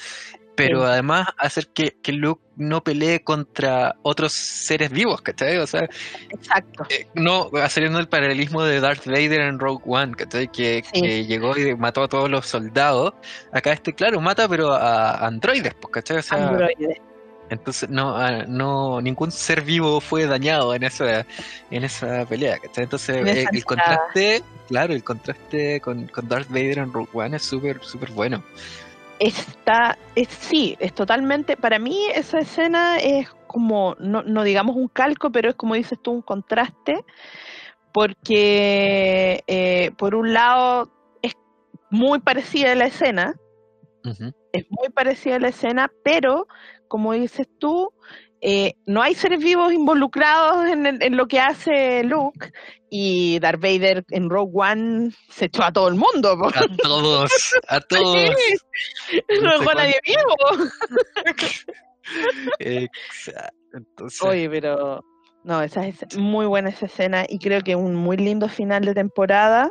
[0.56, 5.56] pero además hacer que, que, Luke no pelee contra otros seres vivos, ¿cachai?
[5.58, 5.88] O sea,
[6.28, 6.84] Exacto.
[6.90, 10.48] Eh, no, haciendo el paralelismo de Darth Vader en Rogue One, ¿cachai?
[10.48, 13.14] Que, que, llegó y mató a todos los soldados.
[13.52, 16.18] Acá este, claro, mata, pero a androides, pues, ¿cachai?
[16.18, 16.98] O sea, androides.
[17.50, 21.26] Entonces no, ah, no, ningún ser vivo fue dañado en esa,
[21.70, 22.84] en esa pelea, ¿cachai?
[22.84, 27.42] Entonces eh, el, contraste, claro, el contraste con, con Darth Vader en Rogue One es
[27.42, 28.42] súper, súper bueno.
[29.18, 34.86] Está, es, sí, es totalmente, para mí esa escena es como, no, no digamos un
[34.86, 37.04] calco, pero es como dices tú, un contraste,
[37.92, 40.88] porque eh, por un lado
[41.20, 41.34] es
[41.90, 43.34] muy parecida a la escena,
[44.52, 46.46] es muy parecida a la escena, pero
[46.90, 47.92] como dices tú,
[48.40, 52.50] eh, no hay seres vivos involucrados en, lo que hace Luke
[52.90, 56.37] y Darth Vader en Rogue One se echó a todo el mundo.
[56.53, 57.31] A todos,
[57.68, 58.35] a todos.
[59.40, 60.68] no dejó a nadie vivo.
[62.59, 64.07] Exacto.
[64.22, 65.05] Oye, pero
[65.44, 68.94] no, esa es muy buena esa escena y creo que un muy lindo final de
[68.94, 69.70] temporada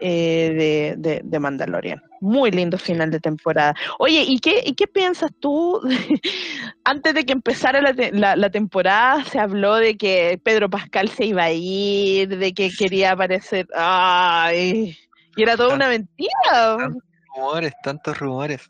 [0.00, 2.02] eh, de, de, Mandalorian.
[2.22, 3.74] Muy lindo final de temporada.
[3.98, 5.80] Oye, ¿y qué, y qué piensas tú?
[6.84, 11.42] Antes de que empezara la, la, temporada, se habló de que Pedro Pascal se iba
[11.42, 13.66] a ir, de que quería aparecer.
[13.74, 14.96] ¡Ay!
[15.34, 16.30] Y era toda una mentira.
[16.78, 17.02] Tantos
[17.34, 18.68] rumores, tantos rumores.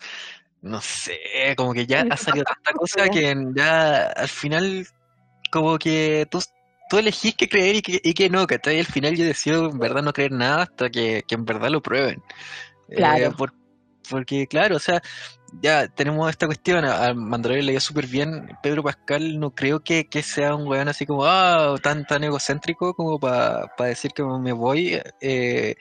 [0.62, 1.18] No sé,
[1.54, 4.86] como que ya ha salido tanta cosa que ya al final,
[5.50, 6.40] como que tú
[6.92, 9.70] tú elegís qué creer y qué, y qué no, que hasta al final yo decido
[9.70, 12.22] en verdad no creer nada hasta que, en verdad lo prueben.
[12.92, 13.34] Eh, claro.
[14.08, 15.02] porque, claro, o sea,
[15.60, 20.06] ya tenemos esta cuestión, a Mandalorian le dio súper bien, Pedro Pascal no creo que,
[20.22, 25.00] sea un weón así como, ah, tan, tan egocéntrico como para decir que me voy.
[25.20, 25.76] Eh,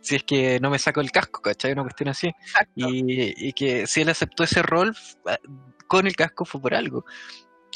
[0.00, 1.72] si es que no me saco el casco, ¿cachai?
[1.72, 2.30] Una cuestión así.
[2.74, 4.94] Y, y, que si él aceptó ese rol
[5.86, 7.06] con el casco fue por algo.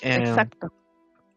[0.02, 0.72] Em, Exacto.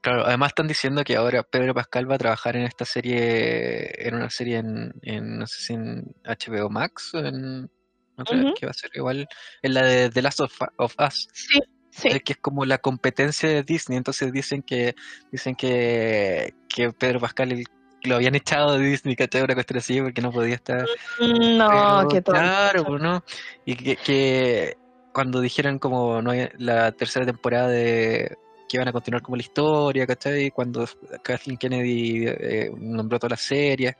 [0.01, 4.15] Claro, además están diciendo que ahora Pedro Pascal va a trabajar en esta serie, en
[4.15, 7.69] una serie en, no sé si en HBO Max o en
[8.17, 9.27] otra que va a ser igual,
[9.61, 11.27] en la de The Last of, Us.
[11.33, 11.59] Sí,
[11.91, 12.07] sí.
[12.07, 14.95] Eh, que es como la competencia de Disney, entonces dicen que
[15.31, 17.63] dicen que, que Pedro Pascal
[18.03, 19.43] lo habían echado de Disney, ¿cachai?
[19.43, 20.87] Una cuestión así porque no podía estar.
[21.19, 22.35] Mm, no, que todo.
[22.35, 23.23] Claro, pues, ¿no?
[23.65, 24.77] Y que, que
[25.13, 28.35] cuando dijeron como no la tercera temporada de
[28.71, 30.49] que iban a continuar como la historia, ¿cachai?
[30.49, 30.87] Cuando
[31.21, 33.95] Kathleen Kennedy eh, nombró todas las series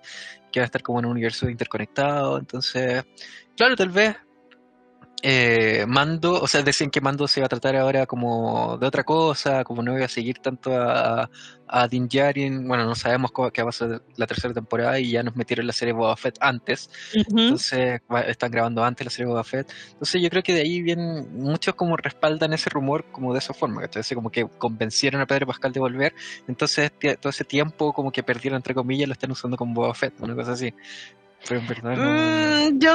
[0.50, 2.38] que va a estar como en un universo interconectado.
[2.38, 3.04] Entonces,
[3.58, 4.16] claro, tal vez
[5.24, 9.04] eh, Mando, o sea, decían que Mando se va a tratar ahora como de otra
[9.04, 11.30] cosa, como no voy a seguir tanto a,
[11.68, 15.22] a Din Djarin, bueno, no sabemos qué va a ser la tercera temporada y ya
[15.22, 19.72] nos metieron la serie Boba Fett antes, entonces están grabando antes la serie Boba Fett,
[19.92, 23.54] entonces yo creo que de ahí vienen muchos como respaldan ese rumor como de esa
[23.54, 24.04] forma, ¿cachai?
[24.16, 26.16] Como que convencieron a Pedro Pascal de volver,
[26.48, 30.20] entonces todo ese tiempo como que perdieron entre comillas lo están usando como Boba Fett,
[30.20, 30.74] una cosa así.
[31.50, 32.94] Mm, yo,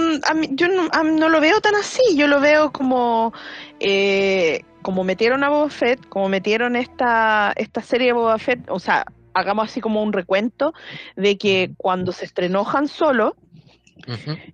[0.51, 3.33] yo no, lo veo tan así, yo lo veo como
[3.81, 8.79] eh, como metieron a Boba Fett, como metieron esta, esta serie de Boba Fett, o
[8.79, 9.05] sea,
[9.35, 10.73] hagamos así como un recuento
[11.17, 13.35] de que cuando se estrenó Han Solo,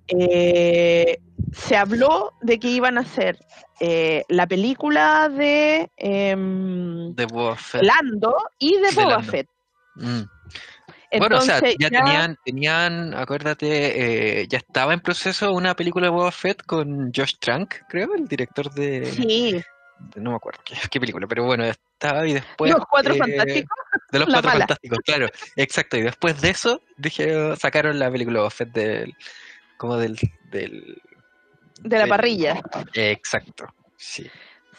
[0.08, 1.18] eh,
[1.52, 3.38] se habló de que iban a hacer
[3.78, 7.82] eh, la película de, em, de Boba Fett.
[7.82, 9.48] Lando y de, Boba Fett.
[9.96, 10.22] Mm
[11.18, 16.10] bueno, o sea, ya, tenían, tenían, acuérdate, eh, ya estaba en proceso una película de
[16.10, 19.06] Boba Fett con Josh Trank, creo, el director de...
[19.06, 19.62] Sí.
[20.16, 22.72] no me acuerdo qué, película, pero bueno, estaba y después...
[22.72, 23.76] Los Cuatro eh, Fantásticos.
[24.10, 25.96] De los Cuatro Fantásticos, claro, exacto.
[25.96, 29.14] Y después de eso, dije, sacaron la película Boba Fett del...
[29.76, 30.18] como del...
[30.50, 31.00] del
[31.80, 32.62] de la parrilla.
[32.94, 34.30] exacto, sí.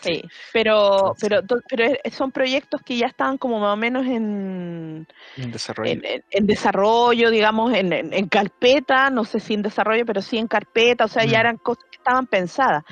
[0.04, 5.52] Sí, pero, pero, pero son proyectos que ya estaban como más o menos en, en
[5.52, 10.48] desarrollo, en, desarrollo digamos, en, en, carpeta, no sé si en desarrollo, pero sí en
[10.48, 11.42] carpeta, o sea, ya mm.
[11.42, 12.84] eran cosas que estaban pensadas.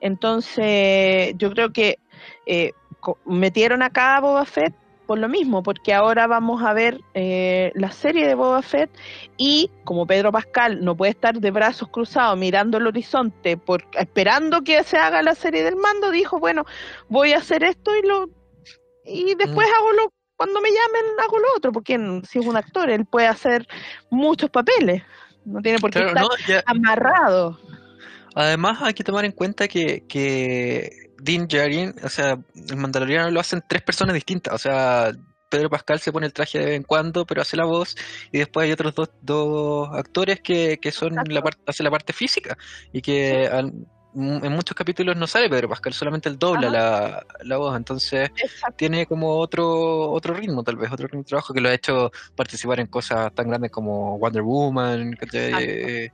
[0.00, 1.98] Entonces, yo creo que
[2.46, 2.72] eh,
[3.24, 4.74] metieron acá a Boba Fett
[5.06, 8.90] por lo mismo, porque ahora vamos a ver eh, la serie de Boba Fett
[9.36, 14.62] y como Pedro Pascal no puede estar de brazos cruzados mirando el horizonte, por, esperando
[14.62, 16.64] que se haga la serie del mando, dijo, bueno,
[17.08, 18.28] voy a hacer esto y lo
[19.04, 19.74] y después mm.
[19.74, 23.26] hago lo cuando me llamen hago lo otro, porque si es un actor, él puede
[23.26, 23.66] hacer
[24.10, 25.02] muchos papeles,
[25.44, 26.24] no tiene por qué estar
[26.66, 27.58] amarrado.
[28.34, 33.40] Además hay que tomar en cuenta que, que Dean Djarin, o sea, el Mandaloriano lo
[33.40, 35.12] hacen tres personas distintas, o sea,
[35.48, 37.96] Pedro Pascal se pone el traje de vez en cuando, pero hace la voz,
[38.32, 42.12] y después hay otros dos, dos actores que, que son la parte, hace la parte
[42.12, 42.56] física,
[42.92, 43.48] y que
[44.16, 48.30] en muchos capítulos no sale Pedro Pascal, solamente él dobla la, la, voz, entonces
[48.74, 52.10] tiene como otro, otro ritmo, tal vez, otro ritmo de trabajo que lo ha hecho
[52.34, 56.12] participar en cosas tan grandes como Wonder Woman, que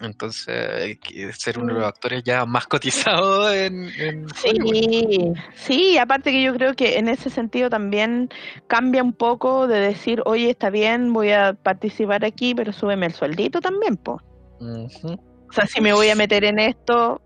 [0.00, 0.98] entonces,
[1.36, 3.88] ser uno de los actores ya más cotizados en,
[4.34, 8.28] sí, sí, aparte que yo creo que en ese sentido también
[8.66, 13.12] cambia un poco de decir, oye, está bien, voy a participar aquí, pero súbeme el
[13.12, 14.20] sueldito también, po.
[14.60, 17.20] O sea, si me voy a meter en esto,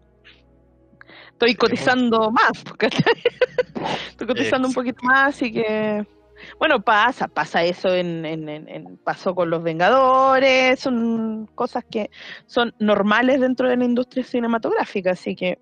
[1.33, 2.89] estoy cotizando más, porque
[4.11, 6.07] estoy cotizando un poquito más, así que
[6.59, 12.11] bueno, pasa, pasa eso en, en, en, pasó con los Vengadores, son cosas que
[12.47, 15.59] son normales dentro de la industria cinematográfica, así que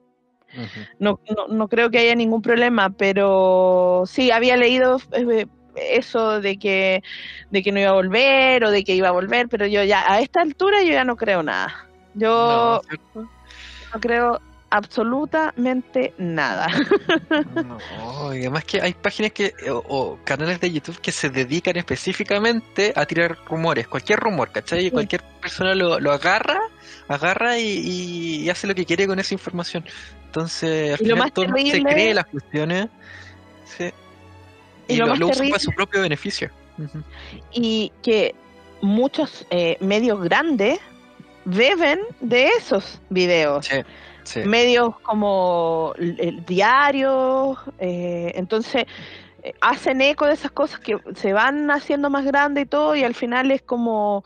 [0.99, 6.59] no, no, no, creo que haya ningún problema, pero sí, había leído eh, eso de
[6.59, 7.03] que,
[7.51, 10.11] de que no iba a volver o de que iba a volver, pero yo ya
[10.11, 11.87] a esta altura yo ya no creo nada.
[12.15, 12.81] Yo
[13.15, 16.69] no creo absolutamente nada.
[17.99, 22.93] No, y además que hay páginas que o, canales de YouTube que se dedican específicamente
[22.95, 24.87] a tirar rumores, cualquier rumor, ¿cachai?
[24.87, 26.61] Y cualquier persona lo, agarra,
[27.09, 29.85] agarra y, hace lo que quiere con esa información.
[30.27, 32.89] Entonces, al final todo se cree las cuestiones
[34.89, 36.51] y, lo, usa para su propio beneficio.
[37.53, 38.35] Y que
[38.83, 40.79] muchos eh, medios grandes
[41.45, 43.67] beben de esos videos.
[43.67, 43.77] Sí
[44.45, 48.85] medios como el, diario, eh, entonces
[49.43, 53.05] eh, hacen eco de esas cosas que se van haciendo más grandes y todo, y
[53.05, 54.25] al final es como,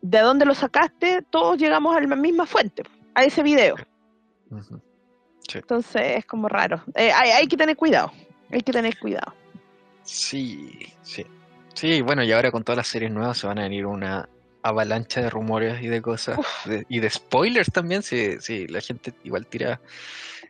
[0.00, 1.22] ¿de dónde lo sacaste?
[1.22, 2.82] Todos llegamos a la misma fuente,
[3.14, 3.76] a ese video.
[5.54, 6.82] Entonces es como raro.
[6.94, 8.12] Eh, hay, hay que tener cuidado,
[8.50, 9.34] hay que tener cuidado.
[10.02, 11.26] Sí, sí.
[11.74, 14.28] Sí, bueno, y ahora con todas las series nuevas se van a venir una
[14.62, 16.38] avalancha de rumores y de cosas.
[16.88, 19.80] y de spoilers también, si, si la gente igual tira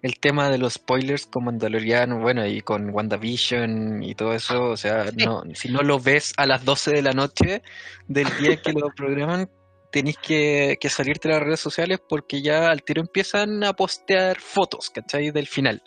[0.03, 4.77] el tema de los spoilers con Mandalorian, bueno, y con WandaVision y todo eso, o
[4.77, 7.63] sea, no, si no lo ves a las 12 de la noche
[8.09, 9.49] del día que lo programan,
[9.93, 14.41] tenéis que, que salirte de las redes sociales porque ya al tiro empiezan a postear
[14.41, 15.31] fotos, ¿cachai?
[15.31, 15.81] Del final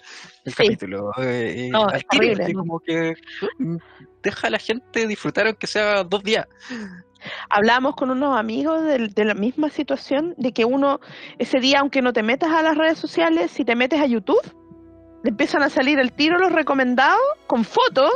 [0.46, 1.12] del capítulo.
[1.18, 3.16] Eh, al tiro, como que
[3.60, 3.78] mm,
[4.24, 6.48] deja a la gente disfrutar aunque sea dos días.
[7.50, 11.00] Hablábamos con unos amigos de, la misma situación, de que uno,
[11.38, 14.42] ese día, aunque no te metas a las redes sociales, si te metes a YouTube,
[15.24, 18.12] le empiezan a salir el tiro los recomendados con fotos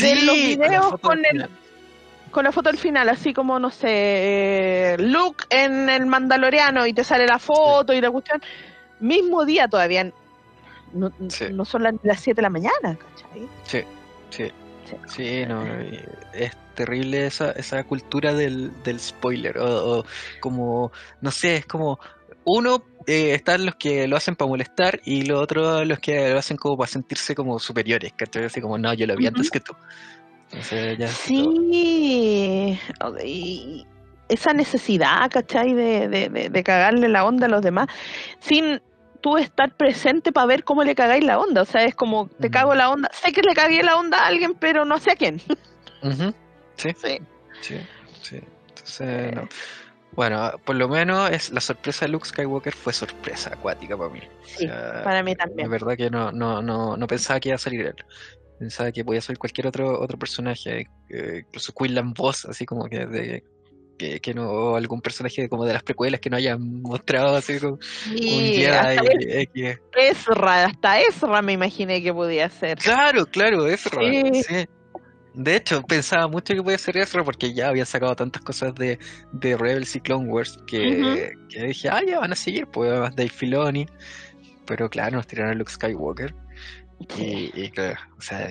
[0.00, 1.48] de los videos con el
[2.34, 7.04] con la foto al final, así como, no sé, Luke en el Mandaloriano y te
[7.04, 8.42] sale la foto y la cuestión.
[8.98, 10.10] Mismo día todavía.
[10.92, 11.12] No,
[11.52, 13.48] no son las, 7 de la mañana, ¿cachai?
[13.62, 13.84] Sí,
[14.30, 14.52] sí.
[15.06, 15.64] Sí, no,
[16.32, 20.04] es terrible esa, esa cultura del, del spoiler, o,
[20.40, 21.98] como, no sé, es como,
[22.44, 26.38] uno, eh, están los que lo hacen para molestar y los otros los que lo
[26.38, 28.44] hacen como para sentirse como superiores, ¿cachai?
[28.44, 29.74] Así como, no, yo lo vi antes que tú
[31.08, 32.78] sí,
[34.28, 35.74] esa necesidad, ¿cachai?
[35.74, 37.88] De, de, de, cagarle la onda a los demás,
[38.40, 38.80] sin
[39.20, 41.62] tú estar presente para ver cómo le cagáis la onda.
[41.62, 44.26] O sea, es como, te cago la onda, sé que le cagué la onda a
[44.26, 45.40] alguien, pero no sé a quién.
[46.76, 46.90] Sí.
[47.60, 47.80] sí.
[48.24, 49.34] Sí, Entonces,
[50.12, 54.20] Bueno, por lo menos es la sorpresa de Luke Skywalker fue sorpresa acuática para mí.
[54.44, 55.66] Sí, para mí también.
[55.66, 57.94] Es verdad que no, no, no, no pensaba que iba a salir él.
[58.58, 63.04] Pensaba que podía ser cualquier otro otro personaje, eh, incluso Quinlan Voss, así como que
[63.04, 63.42] de,
[63.98, 67.78] que, que, no algún personaje como de las precuelas que no hayan mostrado así como
[67.80, 69.02] sí, un hasta
[69.96, 72.78] Ezra, hasta Ezra me imaginé que podía ser.
[72.78, 74.66] Claro, claro, Ezra, sí.
[75.34, 78.98] De hecho, pensaba mucho que podía ser Ezra porque ya habían sacado tantas cosas de,
[79.32, 83.28] de Rebels y Clone Wars que, que dije, ah, ya van a seguir, pues Dave
[83.28, 83.86] Filoni.
[84.64, 86.34] Pero claro, nos tiraron a Luke Skywalker.
[87.18, 88.48] Y, claro, o sea,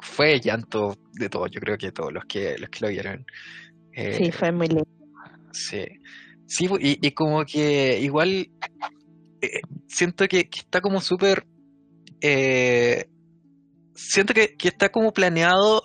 [0.00, 3.24] fue llanto de todos, yo creo que todos los que, los que lo vieron.
[3.94, 4.88] sí, eh, fue muy lindo.
[5.52, 5.84] Sí,
[6.46, 8.50] sí y, como que igual
[9.40, 11.46] eh, siento que, está como súper...
[12.20, 13.06] Eh,
[14.08, 15.82] siento que, está como planeado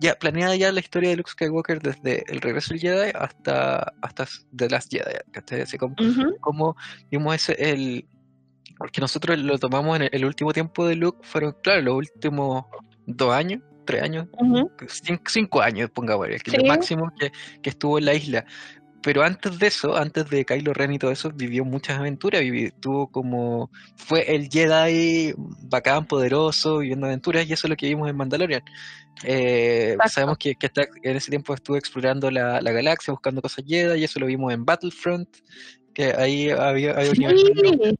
[0.00, 4.28] ya planeada ya la historia de Luke Skywalker desde el regreso del Jedi hasta hasta
[4.56, 5.96] The Last Jedi así como,
[6.40, 6.76] como
[7.10, 8.08] vimos ese el
[8.78, 12.64] porque nosotros lo tomamos en el, último tiempo de Luke, fueron, claro, los últimos
[13.06, 14.28] dos años, tres años,
[15.26, 18.46] cinco, años, pongamos, el, el máximo que, que, estuvo en la isla.
[19.02, 22.70] Pero antes de eso, antes de Kylo Ren y todo eso, vivió muchas aventuras, vivió,
[22.80, 28.08] tuvo como, fue el Jedi bacán, poderoso, viviendo aventuras, y eso es lo que vimos
[28.08, 28.62] en Mandalorian.
[29.24, 30.70] Eh, sabemos que, que
[31.02, 34.52] en ese tiempo estuvo explorando la, la, galaxia, buscando cosas Jedi, y eso lo vimos
[34.52, 35.28] en Battlefront,
[35.94, 37.98] que ahí había, había un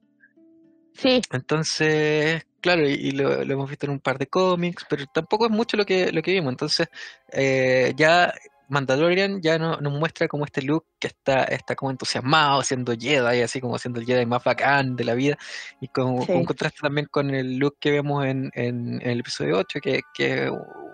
[0.99, 1.23] Sí.
[1.31, 5.77] Entonces, claro, y, lo, hemos visto en un par de cómics, pero tampoco es mucho
[5.77, 6.51] lo que, lo que vimos.
[6.51, 6.89] Entonces,
[7.33, 8.35] eh, ya
[8.69, 13.43] Mandalorian ya no, nos muestra como este look que está, está como entusiasmado siendo Jedi,
[13.43, 15.37] así como siendo el Jedi más bacán de la vida,
[15.81, 20.01] y con, contraste también con el look que vemos en, en, el episodio 8, que,
[20.15, 20.51] que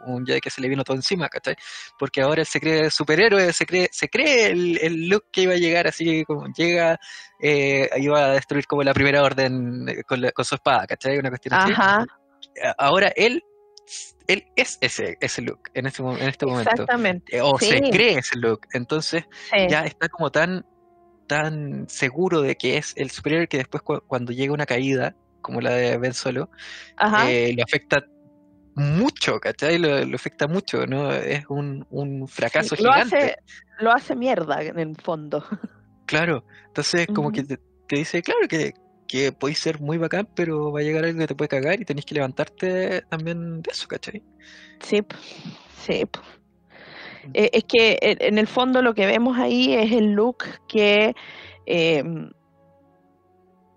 [0.06, 1.56] un Jedi que se le vino todo encima, ¿cachai?
[1.98, 5.54] Porque ahora él se cree superhéroe, se cree, se cree el, el look que iba
[5.54, 6.98] a llegar, así como llega,
[7.40, 11.18] eh, iba a destruir como la primera orden eh, con, con su espada, ¿cachai?
[11.18, 12.04] Una cuestión Ajá.
[12.78, 13.42] Ahora él
[14.26, 16.70] él es ese, ese look en este, en este momento.
[16.70, 17.36] Exactamente.
[17.36, 18.66] Eh, o se cree ese look.
[18.72, 19.24] Entonces
[19.68, 20.64] ya está como tan,
[21.26, 25.72] tan seguro de que es el superior que después cuando llega una caída, como la
[25.72, 26.50] de Ben Solo,
[27.26, 28.04] eh, le afecta
[28.74, 29.78] mucho, ¿cachai?
[29.78, 31.12] Lo, afecta mucho, ¿no?
[31.12, 33.16] Es un, un fracaso lo gigante.
[33.16, 33.36] Hace,
[33.78, 35.44] lo hace mierda en el fondo.
[36.06, 37.58] Claro, entonces como que te,
[37.88, 38.74] dice, claro que,
[39.06, 41.84] que podéis ser muy bacán, pero va a llegar algo que te puede cagar y
[41.84, 44.22] tenés que levantarte también de eso, ¿cachai?
[44.80, 45.02] Sí,
[45.84, 46.04] sí.
[47.32, 51.14] Eh, es que en el fondo lo que vemos ahí es el look que,
[51.66, 52.30] em,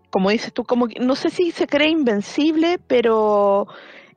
[0.09, 3.67] como dices tú, como no sé si se cree invencible, pero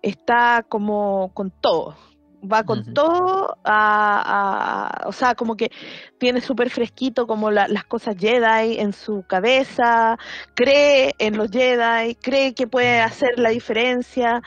[0.02, 1.96] está como con todo.
[2.42, 5.70] Va con todo, a, o sea, como que
[6.18, 10.18] tiene súper fresquito como las cosas Jedi en su cabeza,
[10.54, 14.42] cree en los Jedi, cree que puede hacer la diferencia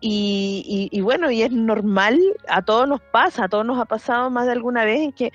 [0.00, 2.18] y, y, bueno, y es normal,
[2.48, 5.32] a todos nos pasa, a todos nos ha pasado más de alguna vez en que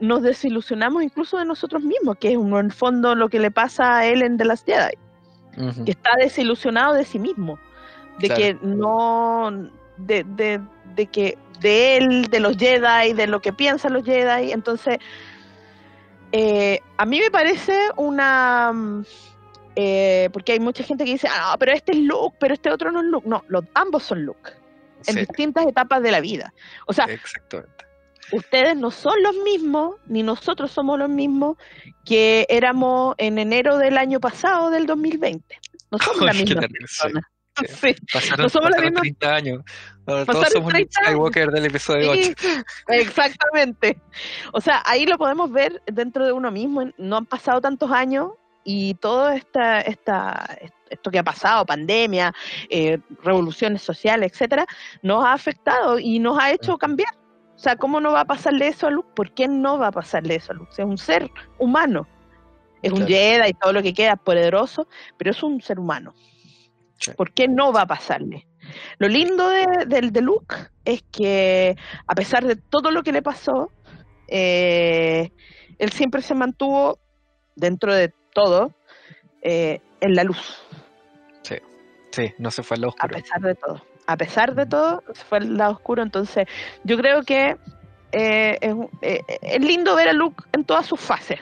[0.00, 3.98] nos desilusionamos incluso de nosotros mismos, que es en el fondo lo que le pasa
[3.98, 4.94] a él en The Last Jedi,
[5.84, 7.58] que está desilusionado de sí mismo
[8.18, 9.50] de que no,
[9.98, 10.60] de, de,
[10.94, 14.98] de, que de él, de los Jedi, de lo que piensan los Jedi, entonces
[16.32, 18.72] eh, a mí me parece una
[19.80, 22.90] eh, porque hay mucha gente que dice, ah, pero este es Luke, pero este otro
[22.90, 23.28] no es Luke.
[23.28, 24.50] No, los, ambos son Luke,
[25.06, 26.52] en distintas etapas de la vida.
[26.88, 27.06] O sea,
[28.32, 31.58] ustedes no son los mismos, ni nosotros somos los mismos
[32.04, 35.60] que éramos en enero del año pasado, del 2020.
[35.92, 37.30] No somos la misma persona.
[37.80, 37.94] Sí.
[38.12, 39.64] Pasaron, somos 30 años.
[40.04, 42.32] todos somos Skywalker del episodio 8.
[42.88, 43.98] Exactamente.
[44.52, 46.90] O sea, ahí lo podemos ver dentro de uno mismo.
[46.98, 48.32] No han pasado tantos años
[48.64, 50.58] y todo esta, esta,
[50.90, 52.34] esto que ha pasado, pandemia,
[52.68, 54.66] eh, revoluciones sociales, etcétera,
[55.02, 57.14] nos ha afectado y nos ha hecho cambiar.
[57.54, 59.08] O sea, ¿cómo no va a pasarle eso a Luke?
[59.14, 60.70] ¿Por qué no va a pasarle eso a Luke?
[60.76, 62.06] Es un ser humano.
[62.82, 64.86] Es un Jedi y todo lo que queda poderoso,
[65.16, 66.14] pero es un ser humano.
[67.16, 68.46] ¿Por qué no va a pasarle?
[68.98, 71.76] Lo lindo de, de, Luke es que,
[72.06, 73.70] a pesar de todo lo que le pasó,
[74.26, 75.30] eh,
[75.78, 76.98] él siempre se mantuvo
[77.56, 78.74] dentro de todo
[79.42, 80.62] eh, en la luz.
[81.42, 81.56] Sí,
[82.10, 83.16] sí, no se fue al lado oscuro.
[83.16, 83.82] A pesar de todo.
[84.06, 86.02] A pesar de todo, se fue al lado oscuro.
[86.02, 86.46] Entonces,
[86.84, 87.56] yo creo que
[88.12, 88.58] eh,
[89.42, 91.40] es, lindo ver a Luke en todas sus fases.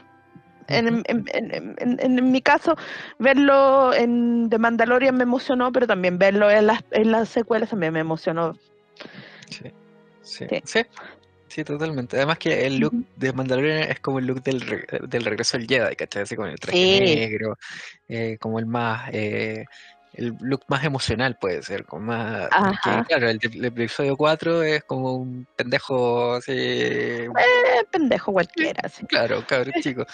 [0.69, 2.77] En, en, mi caso,
[3.19, 7.93] verlo en The Mandalorian me emocionó, pero también verlo en las, en las secuelas también
[7.93, 8.57] me emocionó.
[9.49, 9.73] Sí,
[10.23, 10.81] sí, sí.
[11.49, 11.65] sí.
[11.65, 12.17] totalmente.
[12.17, 15.95] Además que el look de Mandalorian es como el look del, del regreso del Jedi,
[15.95, 16.23] ¿cachai?
[16.23, 17.57] Así con el traje negro,
[18.09, 19.67] eh, como el más eh,
[20.17, 22.49] el look más emocional puede ser, como más...
[23.07, 26.53] claro, el, episodio 4 es como un pendejo así...
[26.53, 27.29] Eh,
[27.91, 29.07] pendejo cualquiera, sí.
[29.07, 30.07] Claro, cabrón chico.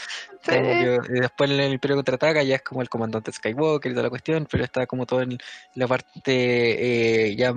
[0.49, 4.11] y después en el Imperio Contraataca ya es como el comandante Skywalker y toda la
[4.11, 5.39] cuestión, pero está como todo en
[5.75, 7.55] la parte eh, ya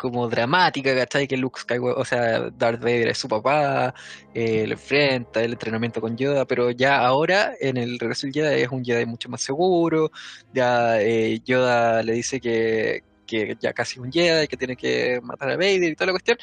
[0.00, 1.28] como dramática, ¿cachai?
[1.28, 3.94] Que Luke Skywalker, o sea, Darth Vader es su papá,
[4.32, 8.62] eh, lo enfrenta, el entrenamiento con Yoda, pero ya ahora en el regreso del Jedi
[8.62, 10.10] es un Jedi mucho más seguro,
[10.54, 15.20] ya eh, Yoda le dice que, que ya casi es un Jedi, que tiene que
[15.22, 16.38] matar a Vader y toda la cuestión.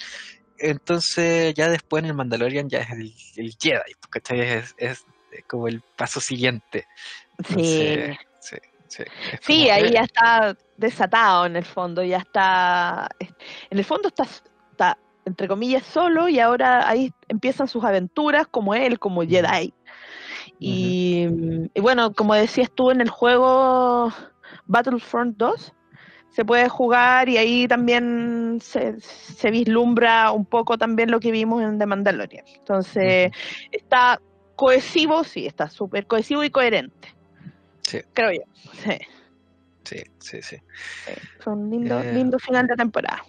[0.60, 2.91] Entonces ya después en el Mandalorian ya es
[3.38, 4.39] el, Jedi, ¿cachai?
[4.39, 5.03] Es, es,
[5.47, 6.86] como el paso siguiente.
[7.55, 8.14] sí.
[8.39, 8.58] sí.
[9.41, 14.24] Sí, ahí ya está desatado en el fondo, ya está, en el fondo está,
[14.72, 19.74] está, entre comillas, solo y ahora ahí empiezan sus aventuras como él, como Jedi.
[20.60, 21.28] Y,
[21.80, 24.12] bueno, como decías tú en el juego
[24.66, 25.74] Battlefront 2,
[26.30, 31.62] se puede jugar y ahí también se, se vislumbra un poco también lo que vimos
[31.64, 32.46] en The Mandalorian.
[32.48, 33.32] Entonces,
[33.72, 34.22] está
[34.56, 37.16] cohesivo, sí, está súper cohesivo y coherente.
[37.82, 38.00] Sí.
[38.14, 38.42] Creo yo.
[38.84, 38.98] Sí.
[39.88, 40.58] Sí, sí, sí.
[41.40, 43.24] Fue un lindo, eh, lindo final de temporada.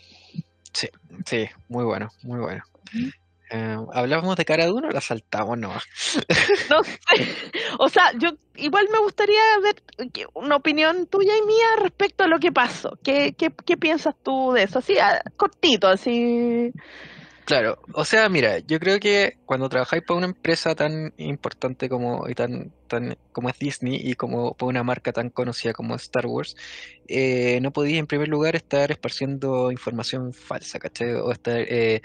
[0.72, 0.88] Sí,
[1.24, 2.64] sí, muy bueno, muy bueno.
[3.50, 5.72] Eh, ¿Hablábamos de cara de uno o la saltamos no?
[6.70, 6.98] no sé.
[7.78, 9.82] O sea, yo igual me gustaría ver
[10.34, 12.98] una opinión tuya y mía respecto a lo que pasó.
[13.04, 14.80] ¿Qué, qué, qué piensas tú de eso?
[14.80, 14.96] Así,
[15.36, 16.72] cortito, así.
[17.48, 22.28] Claro, o sea, mira, yo creo que cuando trabajáis para una empresa tan importante como
[22.28, 26.26] y tan, tan como es Disney y como para una marca tan conocida como Star
[26.26, 26.56] Wars,
[27.06, 31.14] eh, no podéis en primer lugar estar esparciendo información falsa, ¿cachai?
[31.14, 32.02] O estar eh, eh,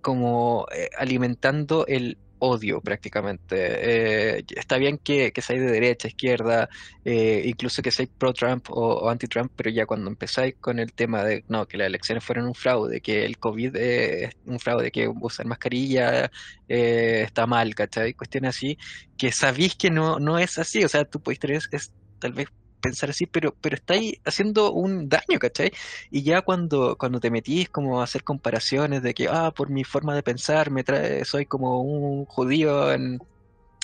[0.00, 0.66] como
[0.96, 4.38] alimentando el odio prácticamente.
[4.38, 6.68] Eh, está bien que, que seáis de derecha, izquierda,
[7.04, 11.44] eh, incluso que seáis pro-Trump o, anti-Trump, pero ya cuando empezáis con el tema de
[11.48, 15.46] no, que las elecciones fueron un fraude, que el COVID es un fraude, que usar
[15.46, 16.30] mascarilla
[16.68, 18.14] eh, está mal, ¿cachai?
[18.14, 18.78] Cuestiones así,
[19.16, 22.48] que sabéis que no, no es así, o sea, tú puedes tener es, tal vez
[22.80, 25.72] pensar así, pero, pero estáis haciendo un daño, ¿cachai?
[26.10, 29.84] Y ya cuando, cuando te metís como a hacer comparaciones de que, ah, por mi
[29.84, 33.20] forma de pensar, me trae, soy como un judío en,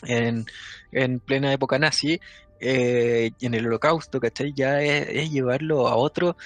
[0.02, 2.20] en, plena época nazi,
[2.60, 4.52] eh, en el holocausto, ¿cachai?
[4.54, 6.36] Ya es, llevarlo a otro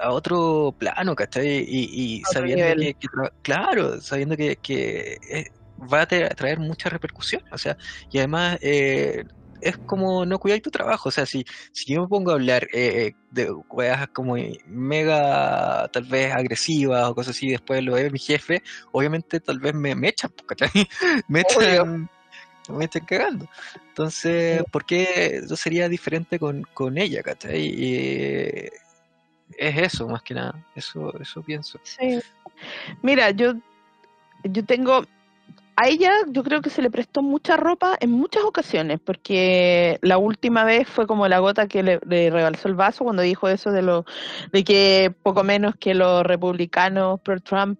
[0.00, 1.64] a otro plano, ¿cachai?
[1.68, 3.08] Y, y sabiendo que,
[3.42, 5.18] claro, sabiendo que, que
[5.80, 7.76] va a traer mucha repercusión, o sea,
[8.10, 9.24] y además eh,
[9.60, 11.08] es como no cuidar tu trabajo.
[11.08, 14.36] O sea, si, si yo me pongo a hablar eh, eh, de weas como
[14.66, 19.74] mega, tal vez agresivas o cosas así, después lo ve mi jefe, obviamente tal vez
[19.74, 20.70] me, me echan, ¿cachai?
[21.28, 22.08] me echan,
[22.68, 23.48] me echan cagando.
[23.88, 27.60] Entonces, ¿por qué eso sería diferente con, con ella, ¿cachai?
[27.60, 28.68] Y,
[29.56, 30.64] es eso, más que nada.
[30.74, 31.80] Eso, eso pienso.
[31.82, 32.20] Sí.
[33.02, 33.54] Mira, yo,
[34.44, 35.04] yo tengo
[35.80, 40.18] a ella yo creo que se le prestó mucha ropa en muchas ocasiones, porque la
[40.18, 43.82] última vez fue como la gota que le, rebalsó el vaso cuando dijo eso de
[43.82, 44.04] lo
[44.52, 47.78] de que poco menos que los republicanos pro Trump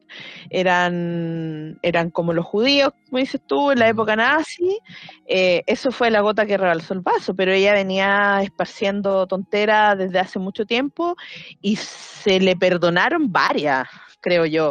[0.49, 4.79] eran eran como los judíos, como dices tú, en la época nazi.
[5.27, 10.21] Eh, eso fue la gota que rebalsó el vaso, pero ella venía esparciendo tonteras desde
[10.21, 11.17] hace mucho tiempo
[11.61, 13.89] y se le perdonaron varias
[14.21, 14.71] creo yo.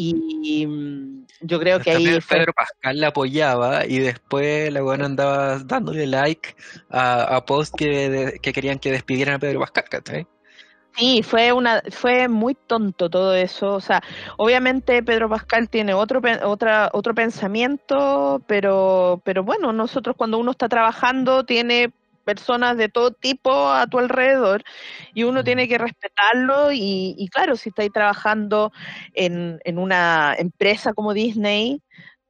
[0.00, 2.18] Y mm, yo creo que ahí...
[2.28, 6.54] Pedro Pascal la apoyaba y después la buena andaba dándole like
[6.88, 10.26] a, a post que, que, querían que despidieran a Pedro Pascal, ¿cachai?
[10.96, 13.74] Sí, fue una, fue muy tonto todo eso.
[13.74, 14.00] O sea,
[14.36, 20.68] obviamente Pedro Pascal tiene otro, otra, otro pensamiento, pero, pero bueno, nosotros cuando uno está
[20.68, 21.92] trabajando tiene
[22.28, 24.62] personas de todo tipo a tu alrededor
[25.14, 28.70] y uno tiene que respetarlo y, y claro, si estáis trabajando
[29.14, 31.80] en, en, una empresa como Disney,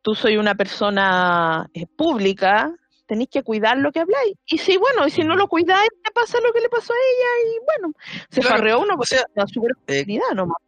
[0.01, 2.73] tú soy una persona eh, pública,
[3.09, 4.37] tenéis que cuidar lo que habláis.
[4.47, 6.97] Y si, bueno, y si no lo cuidáis, te pasa lo que le pasó a
[6.97, 7.95] ella y bueno,
[8.31, 10.59] se farreó uno porque o sea, la super eh, nomás.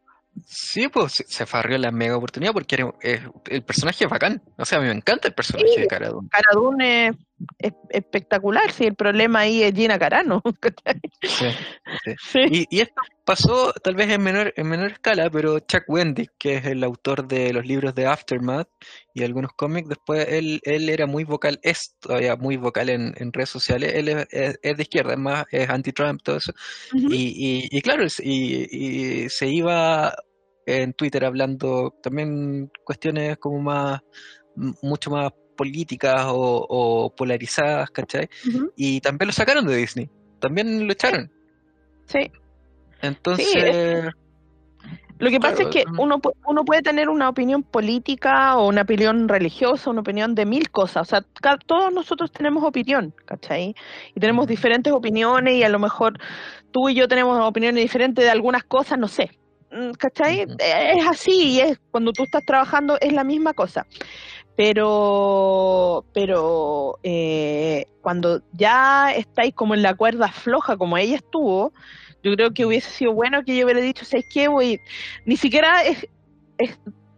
[0.44, 2.92] Sí, pues se farrió la mega oportunidad porque era,
[3.46, 4.42] el personaje es bacán.
[4.58, 6.10] O sea, a mí me encanta el personaje de Cara
[6.52, 7.08] Dune.
[7.08, 7.16] es,
[7.88, 10.42] espectacular, si el problema ahí es Gina Carano.
[11.22, 11.46] sí,
[12.18, 12.66] sí.
[12.70, 16.66] Y, esto pasó tal vez en menor, en menor escala, pero Chuck Wendy, que es
[16.66, 18.68] el autor de los libros de Aftermath
[19.14, 23.32] y algunos cómics, después él, él era muy vocal, es todavía muy vocal en, en
[23.32, 26.52] redes sociales, él es, es, de izquierda, además es anti-Trump, todo eso.
[26.92, 30.14] y, y, y, claro, y se iba
[30.66, 34.00] en Twitter hablando también cuestiones como más,
[34.82, 38.30] mucho más políticas o, polarizadas, ¿cachai?
[38.76, 40.08] Y también lo sacaron de Disney,
[40.38, 41.30] también lo echaron.
[42.06, 42.32] Sí.
[43.02, 44.06] Entonces...
[45.18, 49.28] Lo que pasa es que uno, uno puede tener una opinión política o una opinión
[49.28, 51.02] religiosa, una opinión de mil cosas.
[51.02, 51.20] O sea,
[51.66, 53.74] todos nosotros tenemos opinión, ¿cachai?
[54.14, 56.18] Y tenemos diferentes opiniones y a lo mejor
[56.70, 59.28] tú y yo tenemos opiniones diferentes de algunas cosas, no sé.
[59.70, 60.46] Mm, ¿cachai?
[60.58, 63.86] Es así, es cuando tú estás trabajando es la misma cosa.
[64.56, 71.72] Pero, pero eh, cuando ya estáis como en la cuerda floja, como ella estuvo,
[72.22, 74.48] yo creo que hubiese sido bueno que yo hubiera dicho, ¿sabes qué?
[74.48, 74.78] Voy,
[75.24, 76.06] ni siquiera es,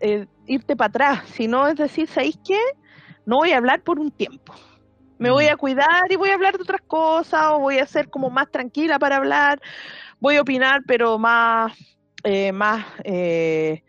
[0.01, 2.59] eh, irte para atrás, sino es decir, ¿sabéis qué?
[3.27, 4.55] No voy a hablar por un tiempo.
[5.19, 8.09] Me voy a cuidar y voy a hablar de otras cosas, o voy a ser
[8.11, 9.61] como más tranquila para hablar,
[10.21, 11.73] voy a opinar, pero más
[12.25, 13.83] eh, más, eh,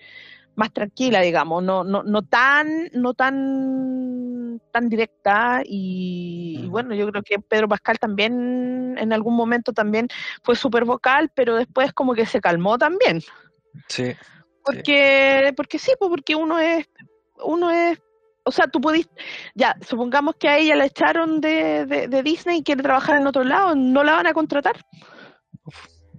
[0.55, 7.23] más tranquila, digamos, no, no, no tan, no tan, tan directa y, bueno, yo creo
[7.23, 10.07] que Pedro Pascal también en algún momento también
[10.43, 13.21] fue súper vocal, pero después como que se calmó también.
[13.87, 14.15] Sí.
[14.63, 15.53] Porque, sí.
[15.53, 16.87] porque sí, pues porque uno es,
[17.43, 17.99] uno es
[18.45, 19.13] o sea, tú pudiste,
[19.55, 23.43] ya, supongamos que a ella la echaron de, de, Disney y quiere trabajar en otro
[23.43, 24.85] lado, ¿no la van a contratar?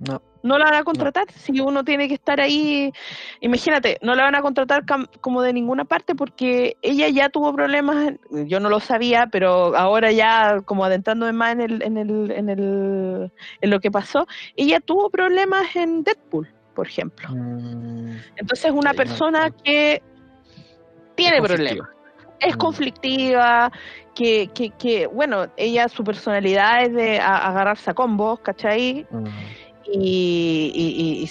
[0.01, 1.25] No no la van a contratar.
[1.33, 2.93] Si uno tiene que estar ahí,
[3.41, 4.85] imagínate, no la van a contratar
[5.21, 10.13] como de ninguna parte porque ella ya tuvo problemas, yo no lo sabía, pero ahora
[10.13, 13.33] ya como adentrándome más en, el, en, el, en, el,
[13.63, 17.27] en lo que pasó, ella tuvo problemas en Deadpool, por ejemplo.
[17.31, 20.03] Mm, Entonces una persona que
[21.15, 21.89] tiene problemas.
[22.39, 22.59] Es mm.
[22.59, 23.73] conflictiva,
[24.15, 29.07] que, que, que, bueno, ella, su personalidad es de agarrarse a combos, ¿cachai?
[29.11, 29.25] Mm
[29.93, 31.29] y, y,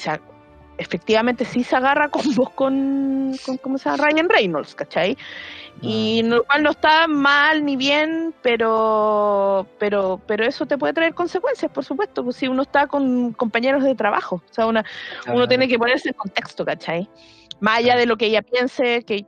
[0.77, 4.09] efectivamente sí se agarra con vos con, ¿cómo se llama?
[4.09, 5.17] Ryan Reynolds, ¿cachai?
[5.81, 6.27] Y ah.
[6.27, 11.71] lo cual no está mal ni bien, pero, pero, pero eso te puede traer consecuencias,
[11.71, 14.85] por supuesto, pues si uno está con compañeros de trabajo, o sea, una,
[15.27, 17.09] uno tiene que ponerse en contexto, ¿cachai?
[17.59, 19.25] Más allá de lo que ella piense, que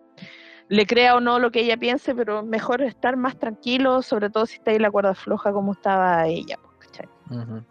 [0.67, 4.45] le crea o no lo que ella piense, pero mejor estar más tranquilo, sobre todo
[4.45, 6.57] si está ahí la cuerda floja como estaba ella.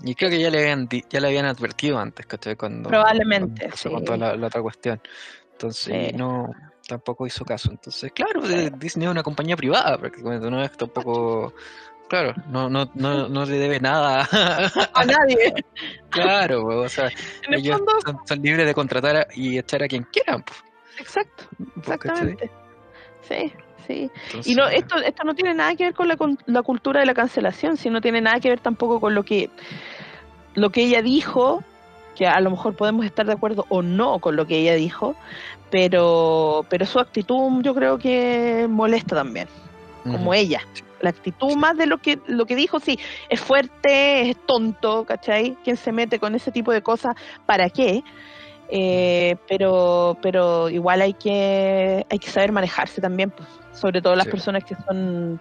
[0.02, 2.56] Y creo que ya le habían ya le habían advertido antes, ¿cachai?
[2.56, 5.00] Cuando, Probablemente, cuando, la, otra cuestión.
[5.52, 6.50] Entonces, no,
[6.88, 7.70] tampoco hizo caso.
[7.70, 11.54] Entonces, claro, Disney es una compañía privada, porque no es tampoco.
[12.08, 14.28] Claro, no, no, no, no le debe nada
[14.94, 15.54] a nadie.
[16.10, 17.08] Claro, o sea,
[17.50, 17.80] ellos
[18.26, 20.44] son, libres de contratar y echar a quien quieran.
[20.98, 21.44] Exacto,
[21.78, 22.50] exactamente.
[23.22, 23.52] Sí.
[23.86, 24.10] Sí.
[24.44, 27.06] y no, esto, esto no tiene nada que ver con la, con la cultura de
[27.06, 29.50] la cancelación, sino tiene nada que ver tampoco con lo que,
[30.54, 31.62] lo que ella dijo,
[32.14, 35.16] que a lo mejor podemos estar de acuerdo o no con lo que ella dijo,
[35.70, 39.48] pero, pero su actitud yo creo que molesta también,
[40.04, 40.60] como ella.
[41.00, 45.56] La actitud más de lo que, lo que dijo, sí, es fuerte, es tonto, ¿cachai?
[45.64, 47.16] ¿Quién se mete con ese tipo de cosas?
[47.44, 48.02] ¿Para qué?
[48.76, 54.26] Eh, pero pero igual hay que hay que saber manejarse también pues sobre todo las
[54.26, 55.40] personas que son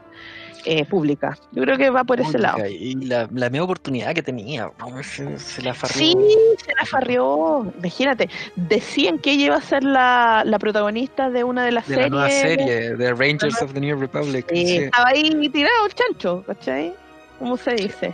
[0.66, 1.42] eh, públicas.
[1.52, 2.64] Yo creo que va por ese lado.
[2.68, 4.70] Y la, la misma oportunidad que tenía,
[5.02, 5.98] se, la farrió.
[5.98, 6.16] Sí,
[6.64, 7.74] se la farrió.
[7.80, 11.96] Imagínate, decían que ella iba a ser la, la protagonista de una de las de
[11.96, 12.12] series.
[12.12, 14.46] La nueva serie, de Rangers of the New Republic.
[14.54, 16.94] Sí, Estaba ahí tirado el chancho, ¿cachai?
[17.40, 18.14] ¿Cómo se dice?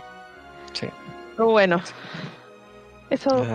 [0.72, 0.88] Sí.
[1.36, 1.80] Pero bueno,
[3.10, 3.46] eso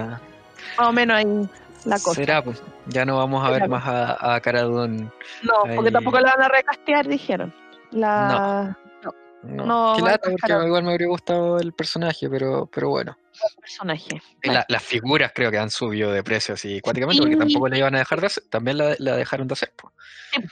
[0.78, 1.50] más o menos ahí
[1.86, 2.14] la cosa.
[2.14, 2.62] Será, pues.
[2.88, 5.12] Ya no vamos a ver más a, a Caradón.
[5.44, 7.54] No, porque tampoco la van a recastear, dijeron.
[7.92, 8.76] La...
[9.04, 9.12] No.
[9.44, 9.94] No, no.
[9.96, 13.16] Qué lata, porque igual me habría gustado el personaje, pero, pero bueno.
[13.34, 14.22] El personaje.
[14.68, 18.00] las figuras creo que han subido de precio así cuáticamente, porque tampoco la iban a
[18.00, 19.74] dejar de hacer, también la, la dejaron de hacer.
[19.78, 19.94] Pues.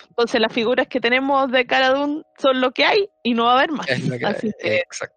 [0.10, 3.58] entonces las figuras que tenemos de Caradón son lo que hay y no va a
[3.58, 3.90] haber más.
[3.90, 4.78] Es lo que así que...
[4.78, 5.16] Exacto.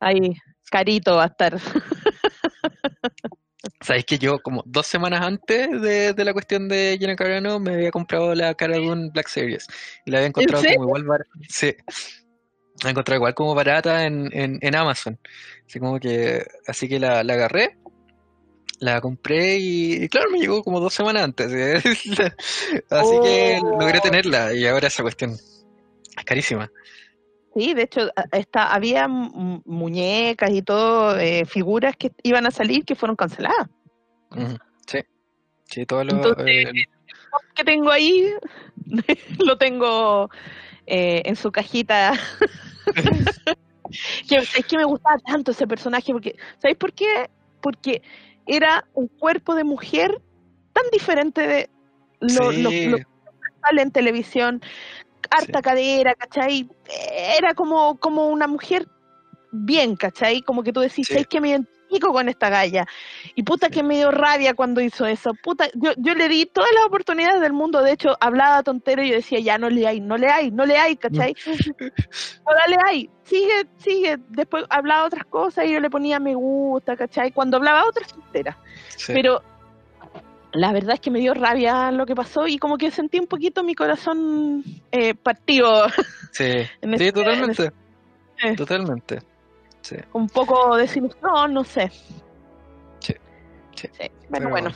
[0.00, 0.34] Ahí,
[0.70, 1.58] carito va a estar.
[3.80, 7.90] Sabéis que yo, como dos semanas antes de, la cuestión de Gina Carano, me había
[7.92, 9.68] comprado la cara de un Black Series.
[10.04, 11.30] Y la había encontrado como igual barata.
[11.48, 11.74] Sí.
[12.82, 15.18] La encontrado igual como barata en, en, Amazon.
[15.66, 17.78] Así como que, así que la, agarré,
[18.80, 21.52] la compré y, claro, me llegó como dos semanas antes.
[22.90, 24.02] así que logré oh.
[24.02, 26.70] tenerla y ahora esa cuestión es carísima.
[27.54, 32.94] Sí, de hecho, está, había muñecas y todo, eh, figuras que iban a salir que
[32.94, 33.68] fueron canceladas.
[34.86, 35.00] Sí,
[35.64, 36.72] sí, todo lo eh,
[37.54, 38.32] que tengo ahí
[39.44, 40.30] lo tengo
[40.86, 42.14] eh, en su cajita.
[44.28, 47.28] que, es que me gustaba tanto ese personaje, porque, ¿sabéis por qué?
[47.60, 48.00] Porque
[48.46, 50.22] era un cuerpo de mujer
[50.72, 51.70] tan diferente de
[52.20, 53.04] lo, lo que
[53.60, 54.62] sale en televisión
[55.32, 56.68] harta cadera, ¿cachai?
[57.38, 58.86] Era como, como una mujer
[59.52, 60.42] bien, ¿cachai?
[60.42, 62.86] Como que tú decís, es que me identifico con esta galla?
[63.34, 65.32] Y puta que me dio rabia cuando hizo eso.
[65.42, 69.10] Puta, yo, yo le di todas las oportunidades del mundo, de hecho, hablaba tontero y
[69.10, 71.34] yo decía, ya no le hay, no le hay, no le hay, ¿cachai?
[71.46, 74.18] no dale hay, sigue, sigue.
[74.28, 77.32] Después hablaba otras cosas y yo le ponía me gusta, ¿cachai?
[77.32, 78.56] Cuando hablaba otras tonteras.
[79.06, 79.42] Pero
[80.52, 83.26] la verdad es que me dio rabia lo que pasó y como que sentí un
[83.26, 85.86] poquito mi corazón eh, partido.
[86.32, 86.62] Sí,
[86.96, 87.72] sí totalmente.
[88.56, 89.18] Totalmente.
[89.82, 89.96] Sí.
[90.14, 91.90] Un poco de desilusión, no sé.
[93.00, 93.14] Sí.
[93.74, 93.88] sí.
[94.30, 94.70] Bueno, bueno.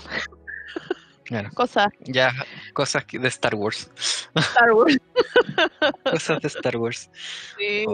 [1.55, 1.89] Cosas.
[2.01, 2.31] Ya,
[2.75, 3.91] cosas de Star Wars.
[4.35, 4.99] Star Wars.
[6.11, 7.11] cosas de Star Wars.
[7.57, 7.87] Sí.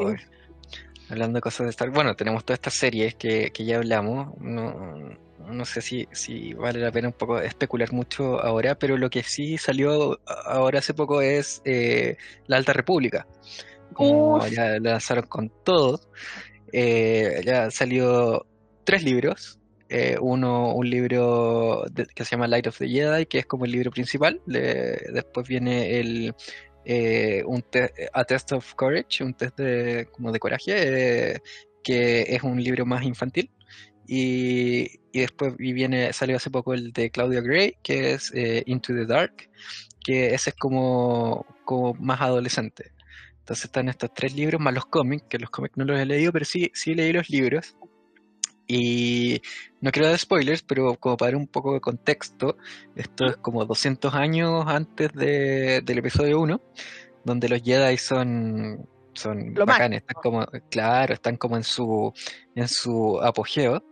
[1.09, 1.95] Hablando de cosas de Star Wars.
[1.95, 4.37] Bueno, tenemos todas estas series que, que ya hablamos.
[4.39, 5.16] No,
[5.49, 9.22] no sé si, si vale la pena un poco especular mucho ahora, pero lo que
[9.22, 12.16] sí salió ahora hace poco es eh,
[12.47, 13.26] La Alta República.
[13.93, 16.01] Como ya lanzaron con todo,
[16.72, 18.47] eh, ya salió
[18.84, 19.59] tres libros.
[19.88, 21.84] Eh, uno, un libro
[22.14, 24.40] que se llama Light of the Jedi, que es como el libro principal.
[24.47, 26.34] después viene el
[27.45, 27.64] un
[28.14, 31.43] A Test of Courage, un test de, como de coraje,
[31.84, 33.51] que es un libro más infantil.
[34.15, 39.07] Y, después viene, salió hace poco el de Claudia Gray, que es eh, Into the
[39.07, 39.49] Dark,
[40.05, 42.93] que ese es como, como más adolescente.
[43.39, 46.31] Entonces están estos tres libros, más los cómics, que los cómics no los he leído,
[46.31, 47.75] pero sí, sí leí los libros.
[48.67, 49.41] Y
[49.81, 52.59] no quiero dar spoilers, pero como para dar un poco de contexto,
[52.95, 56.61] esto es como 200 años antes del episodio 1,
[57.25, 62.13] donde los Jedi son, son bacanes, están como, claro, están como en su,
[62.55, 63.83] en su apogeo.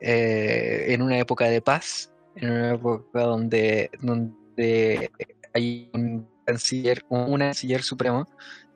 [0.00, 5.10] Eh, en una época de paz, en una época donde, donde
[5.54, 8.28] hay un canciller, un canciller supremo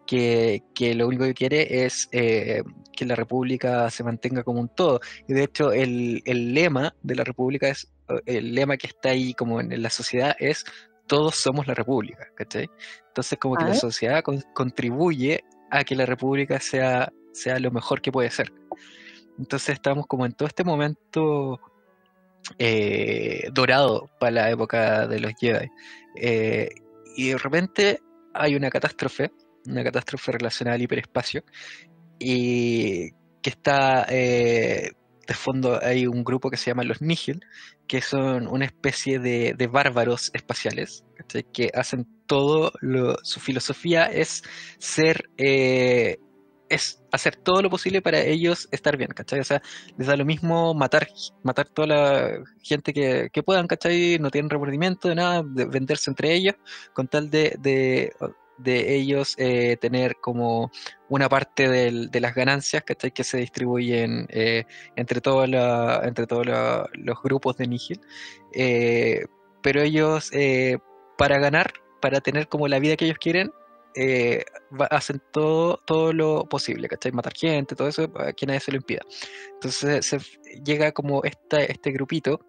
[0.07, 4.69] que, que, lo único que quiere es eh, que la república se mantenga como un
[4.69, 5.01] todo.
[5.27, 7.93] Y de hecho el, el, lema de la república es,
[8.25, 10.65] el lema que está ahí como en la sociedad es
[11.07, 12.71] todos somos la república, ¿cachai?
[13.09, 14.23] Entonces como que la sociedad
[14.55, 18.53] contribuye a que la república sea, sea lo mejor que puede ser.
[19.39, 21.61] Entonces estamos como en todo este momento
[22.59, 25.69] eh, dorado para la época de los Jedi.
[26.16, 26.69] Eh,
[27.16, 28.01] y de repente
[28.35, 29.31] hay una catástrofe,
[29.66, 31.45] una catástrofe relacionada al hiperespacio,
[32.19, 33.11] y
[33.43, 34.93] que está eh,
[35.29, 37.45] de fondo hay un grupo que se llama los Nihil,
[37.87, 41.05] que son una especie de, bárbaros espaciales,
[41.53, 42.72] que hacen todo,
[43.24, 44.45] su filosofía es
[44.79, 45.29] ser
[46.68, 49.41] es hacer todo lo posible para ellos estar bien, ¿cachai?
[49.41, 49.62] O sea,
[49.97, 51.09] les da lo mismo matar,
[51.43, 54.18] matar toda la gente que, puedan, ¿cachai?
[54.18, 56.55] No tienen remordimiento de nada, de venderse entre ellos,
[56.93, 60.70] con tal de, de, ellos eh, tener como
[61.09, 63.12] una parte de las ganancias, ¿cachai?
[63.12, 64.64] Que se distribuyen eh,
[64.97, 65.49] entre, todos
[66.05, 68.01] entre todos los grupos de.
[68.53, 69.24] Eh,
[69.62, 70.31] pero ellos,
[71.16, 73.53] para ganar, para tener como la vida que ellos quieren,
[73.95, 74.45] eh,
[74.91, 77.13] hacen todo, todo lo posible, ¿cachai?
[77.13, 79.01] Matar gente, todo eso, a que nadie se lo impida.
[79.55, 80.19] Entonces se
[80.65, 82.41] llega como esta, este grupito,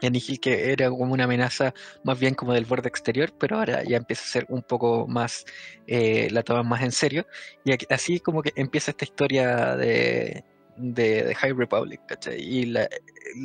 [0.00, 1.74] en que era como una amenaza
[2.04, 5.44] más bien como del borde exterior, pero ahora ya empieza a ser un poco más,
[5.86, 7.26] eh, la toman más en serio,
[7.64, 10.44] y así como que empieza esta historia de,
[10.78, 12.40] de, High Republic, ¿cachai?
[12.40, 12.74] Y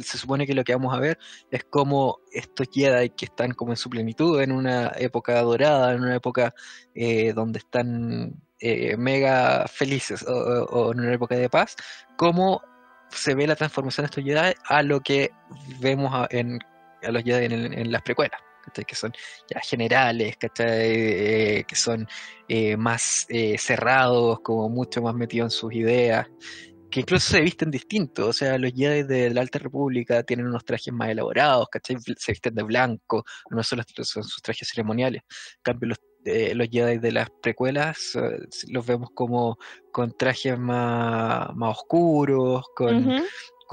[0.03, 1.17] se supone que lo que vamos a ver
[1.51, 6.01] es cómo estos Jedi que están como en su plenitud, en una época dorada, en
[6.01, 6.53] una época
[6.93, 11.75] eh, donde están eh, mega felices o, en una época de paz,
[12.17, 12.61] cómo
[13.09, 15.31] se ve la transformación de estos Jedi a lo que
[15.79, 16.59] vemos a, en,
[17.03, 18.39] a los Jedi en, las precuelas.
[18.87, 19.11] que son
[19.53, 22.07] ya generales, eh, que son
[22.77, 23.27] más
[23.57, 26.27] cerrados, como mucho más metidos en sus ideas,
[26.93, 28.27] que incluso se visten distintos.
[28.27, 31.97] O sea, los Jedi de la Alta República tienen unos trajes más elaborados, ¿cachai?
[32.17, 35.23] Se visten de blanco, no solo son sus trajes ceremoniales.
[35.23, 38.37] En cambio, los, eh, los Jedi de las precuelas eh,
[38.67, 39.57] los vemos como
[39.91, 43.23] con trajes más oscuros, con,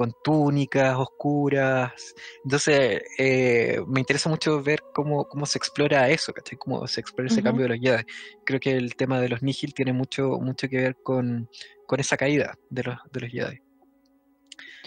[0.01, 2.15] con túnicas oscuras.
[2.43, 6.57] Entonces, eh, me interesa mucho ver cómo, cómo se explora eso, ¿cachai?
[6.57, 8.05] Cómo se explora ese cambio de los Jedi.
[8.47, 11.51] Creo que el tema de los Nihil tiene mucho, mucho que ver con,
[11.87, 13.61] con esa caída de los, de los Jedi.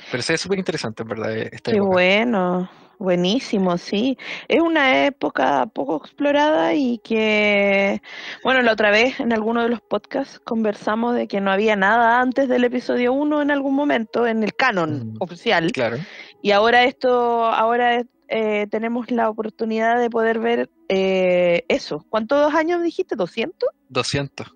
[0.09, 1.38] Pero es súper interesante, en verdad.
[1.38, 2.68] Eh, esta Qué bueno,
[3.00, 4.18] buenísimo, sí.
[4.48, 8.02] Es una época poco explorada y que,
[8.44, 12.20] bueno, la otra vez en alguno de los podcasts conversamos de que no había nada
[12.22, 15.72] antes del episodio 1 en algún momento en el canon Mm, oficial.
[15.72, 15.98] Claro.
[16.41, 22.06] Y ahora esto, ahora eh, tenemos la oportunidad de poder ver eh, eso.
[22.10, 23.16] ¿Cuántos años dijiste?
[23.16, 23.52] ¿200?
[23.89, 24.48] 200.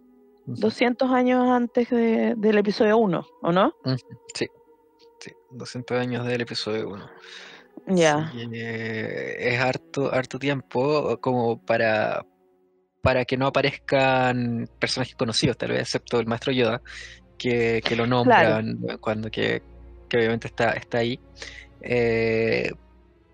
[0.48, 3.74] Ujú, 200 años antes de- del episodio 1, ¿o no?
[4.34, 4.48] Sí.
[5.20, 7.10] Sí, 200 años del episodio 1.
[7.88, 8.32] Ya.
[8.36, 12.26] Eh, es harto, harto tiempo como para,
[13.02, 16.82] para que no aparezcan personajes conocidos, tal vez, excepto el maestro Yoda,
[17.38, 19.62] que, que lo nombran cuando que,
[20.10, 21.20] que obviamente está, está ahí.
[21.82, 22.72] Eh,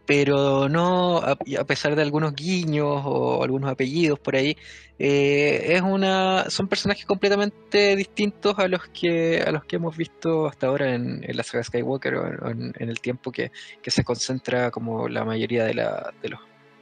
[0.06, 1.36] pero no, a,
[1.66, 4.58] pesar de algunos guiños o algunos apellidos por ahí,
[5.00, 10.48] eh, es una, son personajes completamente distintos a los que, a los que hemos visto
[10.48, 13.52] hasta ahora en, en la saga Skywalker o en, el tiempo que,
[13.82, 16.40] que se concentra como la mayoría de la, de los,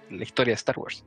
[0.09, 1.05] la historia de Star Wars.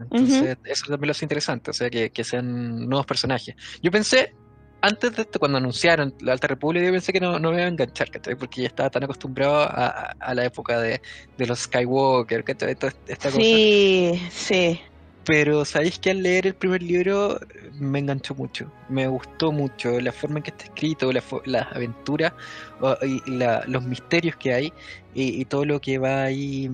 [0.00, 3.56] Entonces, eso también lo hace interesante, o sea, que, que sean nuevos personajes.
[3.82, 4.34] Yo pensé,
[4.80, 7.64] antes de esto, cuando anunciaron la Alta República, yo pensé que no, no me iba
[7.66, 8.36] a enganchar, ¿cachai?
[8.36, 11.00] Porque ya estaba tan acostumbrado a, a- la época de,
[11.36, 12.74] de los Skywalker, ¿cachai?
[12.76, 13.40] Toda esta cosa.
[13.40, 14.80] Sí, sí.
[15.24, 17.38] Pero sabéis que al leer el primer libro
[17.74, 22.32] me enganchó mucho, me gustó mucho la forma en que está escrito, la las aventuras
[22.80, 24.72] o- y la- los misterios que hay
[25.14, 26.70] y, y todo lo que va ahí,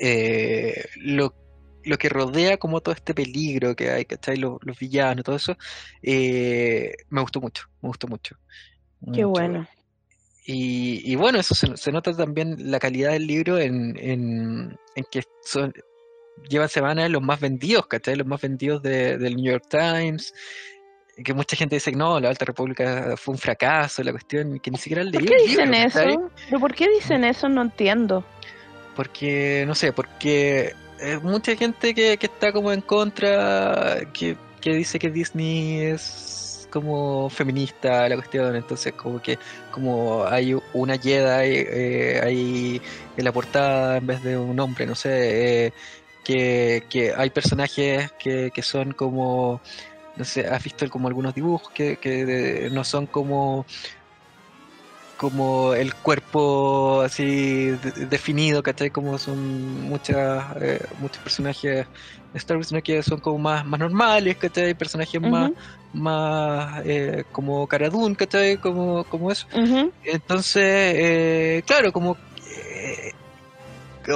[0.00, 1.34] eh, lo,
[1.84, 4.36] lo que rodea como todo este peligro que hay, ¿cachai?
[4.36, 5.56] Los, los villanos, todo eso,
[6.02, 8.36] eh, me gustó mucho, me gustó mucho.
[9.12, 9.28] Qué mucho.
[9.28, 9.68] bueno.
[10.44, 15.04] Y, y bueno, eso se, se nota también la calidad del libro en, en, en
[15.10, 15.72] que son,
[16.48, 18.16] llevan semanas los más vendidos, ¿cachai?
[18.16, 20.34] Los más vendidos de- del New York Times.
[21.24, 24.70] Que mucha gente dice que no, la Alta República fue un fracaso, la cuestión, que
[24.70, 26.30] ni siquiera ¿Por qué dicen eso?
[26.48, 27.48] ¿Pero por qué dicen eso?
[27.48, 28.24] No entiendo.
[28.96, 34.74] Porque, no sé, porque eh, mucha gente que, que está como en contra, que, que
[34.74, 39.38] dice que Disney es como feminista la cuestión, entonces como que
[39.70, 42.80] como hay una Jedi eh, ahí
[43.16, 45.72] en la portada en vez de un hombre, no sé, eh,
[46.24, 49.60] que, que hay personajes que, que son como,
[50.16, 53.66] no sé, has visto como algunos dibujos que, que no son como
[55.22, 58.90] como el cuerpo así de- definido, ¿cachai?
[58.90, 59.38] Como son
[59.80, 61.86] muchas, eh, muchos personajes
[62.32, 64.74] de Star Wars, sino que son como más, más normales, ¿cachai?
[64.74, 65.56] Personajes más, Ujú,
[65.92, 68.58] más eh, como Cara Dune, ¿cachai?
[68.58, 69.46] Como, como eso.
[70.02, 72.20] Entonces, eh, claro, como...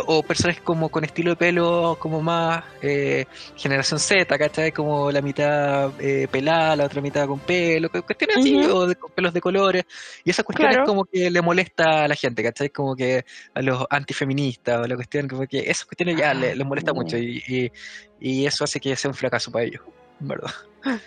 [0.07, 3.27] o personajes como con estilo de pelo como más eh,
[3.57, 4.73] generación Z, ¿cachai?
[4.73, 8.97] Como la mitad eh, pelada, la otra mitad con pelo, cu- cuestiones así, o de,
[8.97, 9.85] con pelos de colores.
[10.25, 10.87] Y esas cuestiones Claro.
[10.87, 12.71] como que le molesta a la gente, ¿cachai?
[12.71, 13.25] Como que
[13.55, 16.95] a los antifeministas o la cuestión, como que esas cuestiones ya le- les molesta Ah,
[16.95, 17.71] mucho y, y,
[18.19, 19.83] y eso hace que sea un fracaso para ellos,
[20.19, 20.51] ¿verdad?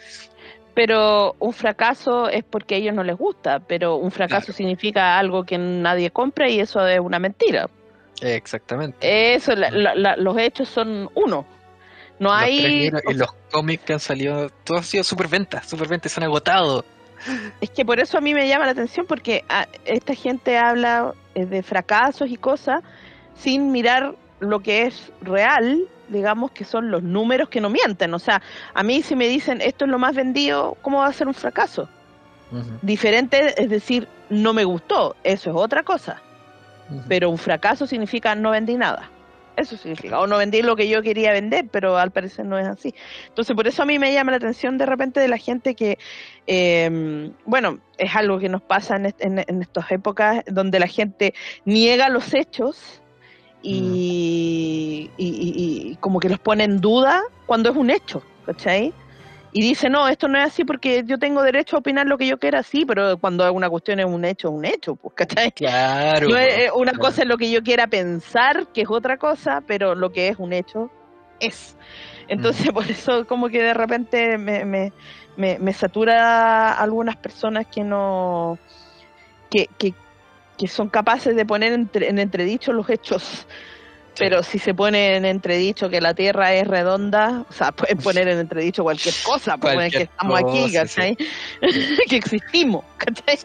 [0.75, 4.57] Pero un fracaso es porque a ellos no les gusta, pero un fracaso Claro.
[4.57, 7.69] significa algo que nadie compra y eso es una mentira.
[8.21, 9.33] Exactamente.
[9.35, 11.45] Eso, la- la- la- los hechos son uno.
[12.19, 12.61] No Los hay...
[12.79, 16.11] libros o y los cómics que han salido, todo ha sido super ventas, super ventas,
[16.11, 16.83] se han agotado.
[17.61, 21.13] Es que por eso a mí me llama la atención, porque ah, esta gente habla
[21.35, 22.81] eh, de fracasos y cosas
[23.37, 28.13] sin mirar lo que es real, digamos que son los números que no mienten.
[28.13, 28.41] O sea,
[28.73, 31.33] a mí si me dicen esto es lo más vendido, ¿cómo va a ser un
[31.33, 31.87] fracaso?
[32.81, 36.21] Diferente es decir, no me gustó, eso es otra cosa.
[37.07, 39.09] Pero un fracaso significa no vendí nada.
[39.55, 40.19] Eso significa.
[40.21, 42.95] O no vendí lo que yo quería vender, pero al parecer no es así.
[43.27, 45.97] Entonces, por eso a mí me llama la atención de repente de la gente que,
[46.47, 51.33] eh, bueno, es algo que nos pasa en, en, en estas épocas donde la gente
[51.65, 53.01] niega los hechos
[53.61, 58.93] y, y- y- y como que los pone en duda cuando es un hecho, ¿cachai?
[59.51, 62.27] Y dice, no, esto no es así porque yo tengo derecho a opinar lo que
[62.27, 65.51] yo quiera, sí, pero cuando una cuestión es un hecho, es un hecho, pues, ¿cachai?
[65.51, 66.29] Claro.
[66.29, 67.05] No es- po, eh, una claro.
[67.05, 70.37] cosa es lo que yo quiera pensar, que es otra cosa, pero lo que es
[70.37, 70.91] un hecho
[71.39, 71.75] es.
[72.27, 74.93] Entonces, por eso como que de repente me, me,
[75.35, 78.59] me, me satura a algunas personas que no
[79.49, 79.95] que, que,
[80.59, 83.47] que son capaces de poner entre- en entredicho los hechos.
[84.19, 88.27] Pero si se pone en entredicho que la Tierra es redonda, o sea, pueden poner
[88.27, 91.17] en entredicho cualquier cosa, bueno, que estamos aquí, ¿cachai?
[92.09, 93.37] que existimos, ¿cachai?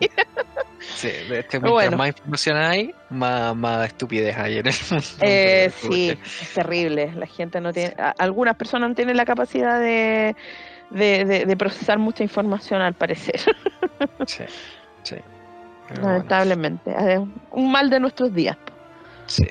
[0.97, 1.97] Sí, de este, bueno.
[1.97, 5.07] más información hay, más, más estupidez hay en el mundo.
[5.21, 7.13] Eh, Porque- sí, es terrible.
[7.17, 10.37] La gente no tiene, a- algunas personas no tienen la capacidad de,
[10.91, 13.41] de, de- de procesar mucha información, al parecer,
[14.27, 14.45] Sí,
[15.05, 15.17] sí.
[15.89, 16.95] Bueno, lamentablemente.
[17.51, 18.57] Un mal de nuestros días.
[19.27, 19.47] sí.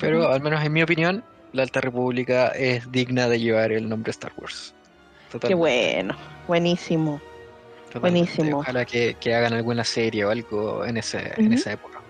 [0.00, 1.22] Pero al menos en mi opinión,
[1.52, 4.74] la Alta República es digna de llevar el nombre Star Wars.
[5.30, 6.16] Qué Totalmente, bueno,
[6.46, 7.20] buenísimo.
[7.92, 8.00] totalmente.
[8.32, 8.58] buenísimo.
[8.60, 12.00] Ojalá que, que hagan alguna serie o algo en, ese, en esa época.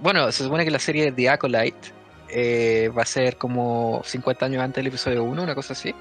[0.00, 1.88] Bueno, se supone que la serie The Acolyte
[2.28, 5.94] eh, va a ser como 50 años antes del episodio 1, una cosa así.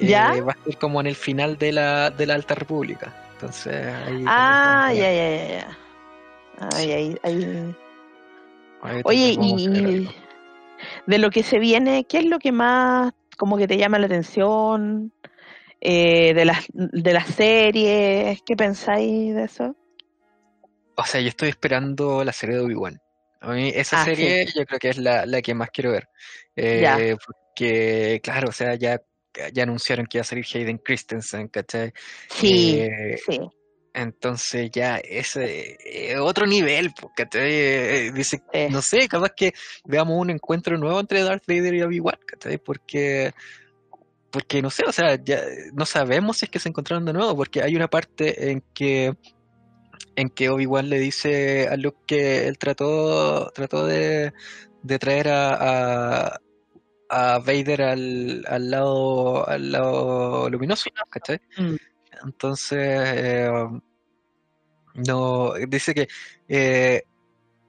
[0.00, 0.34] ¿Ya?
[0.36, 3.12] Eh, va a ser como en el final de la, de la Alta República.
[3.34, 3.74] Entonces,
[4.06, 5.78] ahí Ah, ya, ya, ya, ya.
[6.76, 7.18] Ay, ay.
[7.24, 7.74] ahí
[9.04, 10.08] Oye, y
[11.06, 14.06] de lo que se viene, ¿qué es lo que más como que te llama la
[14.06, 15.12] atención?
[15.80, 19.76] Eh, de las de las series, ¿qué pensáis de eso?
[20.96, 22.98] O sea, yo estoy esperando la serie de Obi-Wan.
[23.40, 24.14] A mí esa Ah, sí.
[24.14, 26.08] serie yo creo que es la, la que más quiero ver.
[26.56, 26.98] Ya.
[26.98, 29.02] Eh, porque, claro, o sea, ya,
[29.52, 31.92] ya anunciaron que iba a salir Hayden Christensen, ¿cachai?
[32.30, 33.40] Sí, Eh, sí.
[33.94, 37.50] Entonces ya ese eh, otro nivel, ¿cachai?
[37.52, 38.66] Eh, dice, Sí.
[38.70, 39.52] no sé, capaz que
[39.84, 42.18] veamos un encuentro nuevo entre Darth Vader y Obi-Wan.
[42.64, 43.32] Porque,
[44.30, 45.40] porque no sé, o sea, ya
[45.72, 49.14] no sabemos si es que se encontraron de nuevo, porque hay una parte en que
[50.16, 54.32] en que Obi-Wan le dice a Luke que él trató, trató de,
[54.82, 56.40] de traer a, a,
[57.08, 61.40] a Vader al, al lado al lado luminoso, ¿cachai?
[61.56, 61.74] Mm.
[62.24, 63.50] Entonces, eh,
[64.94, 66.08] no, dice que
[66.48, 67.02] eh,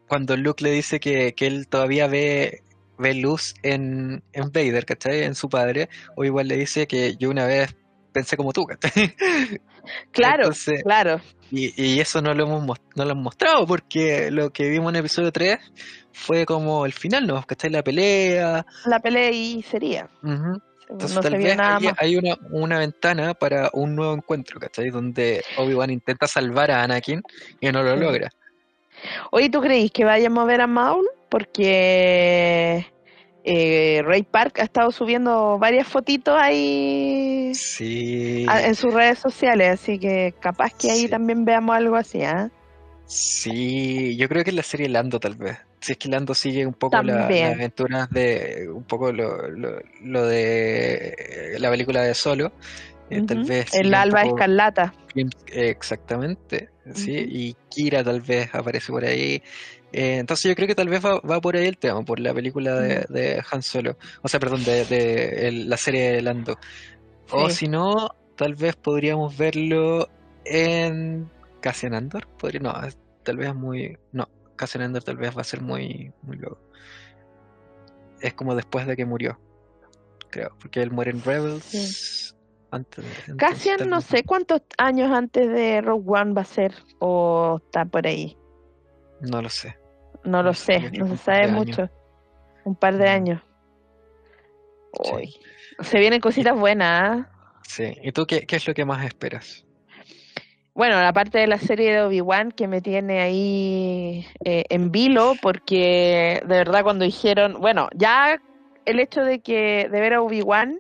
[0.07, 2.61] cuando Luke le dice que, que él todavía ve,
[2.97, 5.23] ve luz en, en Vader, ¿cachai?
[5.23, 7.75] En su padre, o igual le dice que yo una vez
[8.13, 9.15] pensé como tú, ¿cachai?
[10.11, 11.21] Claro, Entonces, claro.
[11.51, 14.89] y, y eso no lo hemos mos- no lo han mostrado, porque lo que vimos
[14.89, 15.59] en el episodio 3
[16.11, 17.43] fue como el final, ¿no?
[17.45, 17.69] ¿Cachai?
[17.69, 18.65] La pelea.
[18.85, 20.09] La pelea y sería.
[20.89, 21.95] Entonces no tal se vio vez nada hay, más.
[21.97, 24.89] hay una, una ventana para un nuevo encuentro, ¿cachai?
[24.89, 27.21] Donde Obi-Wan intenta salvar a Anakin
[27.59, 27.99] y no lo Sí.
[27.99, 28.29] logra.
[29.31, 31.07] Oye, ¿tú creís que vayamos a ver a Maul?
[31.29, 32.85] Porque
[33.43, 39.69] eh, Ray Park ha estado subiendo varias fotitos ahí Sí, a- en sus redes sociales,
[39.81, 41.09] así que capaz que ahí Sí.
[41.09, 42.49] también veamos algo así, ¿ah?
[43.07, 45.57] Sí, yo creo que en la serie Lando tal vez.
[45.81, 49.79] Si es que Lando sigue un poco la- las aventuras de, un poco lo, lo,
[50.01, 52.51] lo de eh, la película de Solo,
[53.09, 54.93] eh, tal vez El Alba poco- Escarlata.
[55.47, 59.41] Exactamente, sí, y Kira tal vez aparece por ahí.
[59.93, 62.33] Eh, entonces yo creo que tal vez va, va por ahí el tema, por la
[62.33, 66.57] película de, de Han Solo, o sea, perdón, de, de el- la serie de Lando.
[67.31, 70.09] O si no, tal vez podríamos verlo
[70.43, 71.29] en
[71.65, 72.27] Cassian Andor.
[72.37, 72.73] Podría, no,
[73.23, 73.97] tal vez muy.
[74.11, 76.59] No, Cassian Andor tal vez va a ser muy, muy loco.
[78.21, 79.39] Es como después de que murió,
[80.29, 82.35] creo, porque él muere en Rebels.
[82.69, 87.59] Antes, de- Cassian no sé cuántos años antes de Rogue One va a ser o
[87.65, 88.37] está por ahí.
[89.21, 89.75] No lo sé.
[90.23, 91.53] No lo sé, no se sabe años.
[91.65, 91.89] mucho.
[92.63, 93.09] Un par de Mm.
[93.15, 93.41] años.
[95.03, 95.11] Sí.
[95.15, 95.35] Uy.
[95.83, 96.87] Se vienen cositas buenas,
[97.25, 97.59] ¿ah?
[97.67, 97.91] Sí.
[98.03, 99.64] ¿Y tú qué, qué es lo que más esperas?
[100.75, 105.33] Bueno, la parte de la serie de Obi-Wan que me tiene ahí eh, en vilo,
[105.41, 108.37] porque de verdad cuando dijeron, bueno, ya
[108.83, 110.79] el hecho de que de ver a Obi-Wan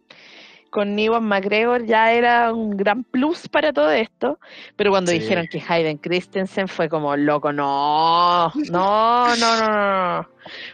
[0.69, 4.37] con Ewan McGregor ya era un gran plus para todo esto,
[4.75, 5.19] pero cuando Sí.
[5.19, 10.27] dijeron que Hayden Christensen fue como loco, no, no, no, no, no, no.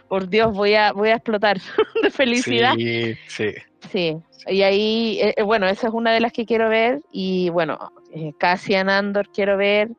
[0.08, 1.58] por Dios voy a voy a explotar
[2.02, 2.74] de felicidad.
[2.74, 3.54] Sí, sí.
[3.90, 4.16] Sí,
[4.46, 7.02] y ahí, eh, eh, bueno, esa es una de las que quiero ver.
[7.10, 7.78] Y bueno,
[8.12, 9.90] eh, Cassian Andor quiero ver.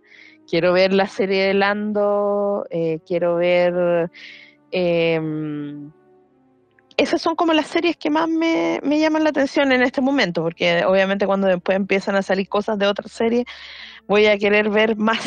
[0.48, 2.66] Quiero ver la serie de Lando.
[2.70, 4.10] eh, quiero ver.
[4.72, 5.92] em,
[6.96, 10.44] esas son como las series que más me, me llaman la atención en este momento,
[10.44, 13.46] porque obviamente cuando después empiezan a salir cosas de otras series,
[14.08, 15.24] voy a querer ver más.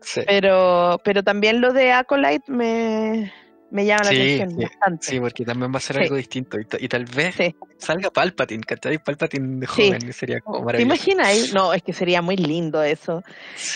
[0.00, 3.32] Sí, pero, pero también lo de Acolyte me,
[3.74, 5.06] me llama la Sí, atención sí, bastante.
[5.06, 6.02] sí, porque también va a ser Sí.
[6.02, 6.58] algo distinto.
[6.60, 7.54] Y, ta- y tal vez Sí.
[7.76, 8.98] salga Palpatine, ¿cachai?
[8.98, 10.94] Palpatine de joven, sería como ¿Te maravilloso.
[10.94, 11.26] imaginas?
[11.26, 11.50] ahí?
[11.52, 13.22] No, es que sería muy lindo eso.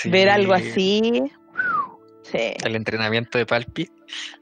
[0.05, 1.23] Ver algo así.
[2.23, 2.53] Sí.
[2.65, 3.89] El entrenamiento de Palpi.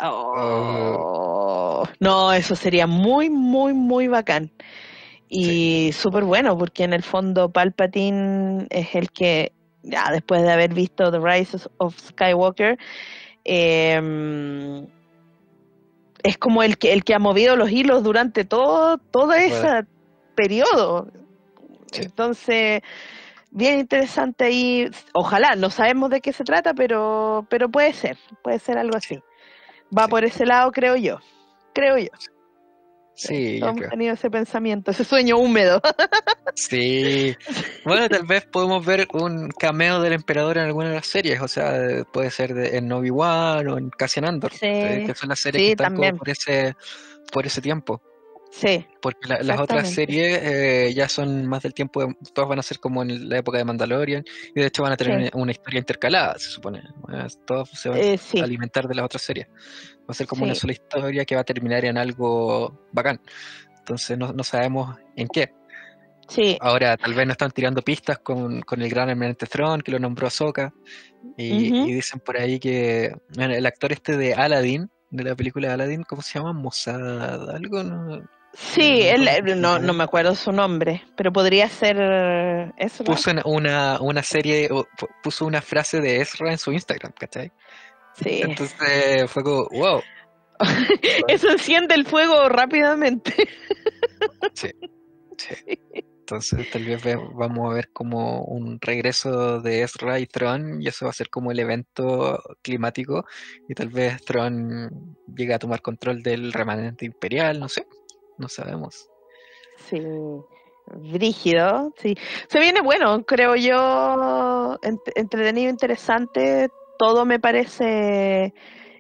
[0.00, 1.84] Oh.
[2.00, 4.50] No, eso sería muy, muy, muy bacán.
[5.28, 9.52] Y súper bueno, porque en el fondo Palpatine es el que
[9.82, 12.76] ya después de haber visto The Rise of Skywalker,
[13.44, 14.86] em,
[16.26, 19.84] es como el que, el que ha movido los hilos durante todo, todo ese
[20.34, 21.08] periodo.
[21.92, 22.82] Entonces,
[23.50, 24.90] bien interesante ahí.
[25.14, 29.22] Ojalá, no sabemos de qué se trata, pero, pero puede ser, puede ser algo así.
[29.96, 31.20] Va por ese lado, creo yo.
[31.72, 32.10] Creo yo.
[33.16, 35.80] Sí, hemos tenido ese pensamiento, ese sueño húmedo.
[36.58, 37.36] Sí.
[37.84, 41.48] Bueno, tal vez podemos ver un cameo del emperador en alguna de las series, o
[41.48, 45.70] sea, puede ser de, en Obi-Wan o en Cassian Andor, que son las series que
[45.72, 46.74] están por ese,
[47.30, 48.00] por ese tiempo.
[48.50, 48.86] Sí.
[49.02, 53.02] Porque las otras series eh, ya son más del tiempo, todas van a ser como
[53.02, 56.48] en la época de Mandalorian, y de hecho van a tener una historia intercalada, se
[56.48, 56.82] supone.
[57.44, 59.46] Todos se van eh, a alimentar de las otras series.
[60.08, 63.20] Va a ser como una sola historia que va a terminar en algo bacán.
[63.78, 65.52] Entonces no, sabemos en qué.
[66.28, 66.56] Sí.
[66.60, 70.26] Ahora, tal vez nos están tirando pistas con, el gran eminente Throne, que lo nombró
[70.26, 70.72] Ahsoka.
[71.36, 76.02] Y, dicen por ahí que el actor este de Aladdin, de la película de Aladdin,
[76.04, 76.52] ¿cómo se llama?
[76.52, 78.22] Mossad, algo, ¿no?
[78.56, 79.28] Sí, él,
[79.60, 83.04] no, no me acuerdo su nombre, pero podría ser eso.
[83.04, 84.70] Puso una, una serie,
[85.22, 87.52] puso una frase de Ezra en su Instagram, ¿cachai?
[88.22, 88.42] Sí.
[88.42, 90.00] Entonces fue como, wow.
[91.28, 93.34] Eso enciende el fuego rápidamente.
[94.54, 94.70] Sí,
[95.36, 95.78] sí.
[96.26, 97.00] Entonces tal vez
[97.34, 101.28] vamos a ver como un regreso de Ezra y Tron y eso va a ser
[101.28, 103.26] como el evento climático
[103.68, 107.86] y tal vez Tron llegue a tomar control del remanente imperial, no sé,
[108.38, 109.08] no sabemos.
[109.88, 110.00] Sí,
[111.12, 112.16] rígido, sí.
[112.48, 114.78] Se viene bueno, creo yo,
[115.14, 118.54] entretenido, interesante, todo me parece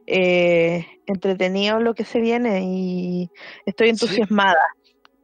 [0.06, 3.30] eh, entretenido lo que se viene y
[3.64, 4.60] estoy entusiasmada.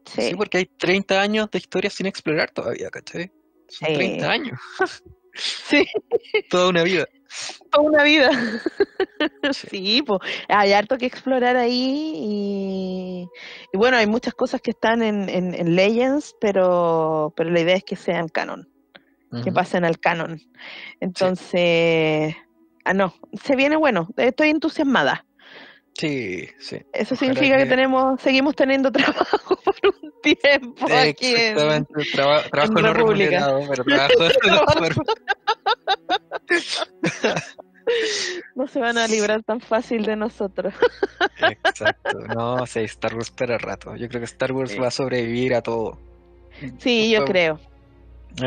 [0.05, 0.35] Sí.
[0.37, 3.31] porque hay 30 años de historia sin explorar todavía, ¿cachai?
[3.69, 4.61] Son 30 años.
[5.35, 5.87] sí.
[6.51, 7.07] Toda una vida.
[7.71, 8.31] Toda una vida.
[9.53, 13.29] sí, pues hay harto que explorar ahí y,
[13.73, 17.97] bueno, hay muchas cosas que están en, en, Legends, pero, pero la idea es que
[17.97, 18.69] sean canon,
[19.45, 20.39] que pasen al canon.
[21.01, 22.35] Entonces,
[22.85, 25.25] ah, no, se viene bueno, estoy entusiasmada.
[25.95, 26.79] Sí, sí.
[26.93, 27.67] Eso significa que...
[27.67, 35.03] tenemos, seguimos teniendo trabajo por un tiempo aquí Exactamente, trabajo en no remunerado, pero trabajo
[38.55, 40.75] No se van a librar tan fácil de nosotros.
[41.41, 43.97] Exacto, no, sí, Star Wars para rato.
[43.97, 45.99] Yo creo que Star Wars va a sobrevivir a todo.
[46.79, 47.59] Sí, yo creo.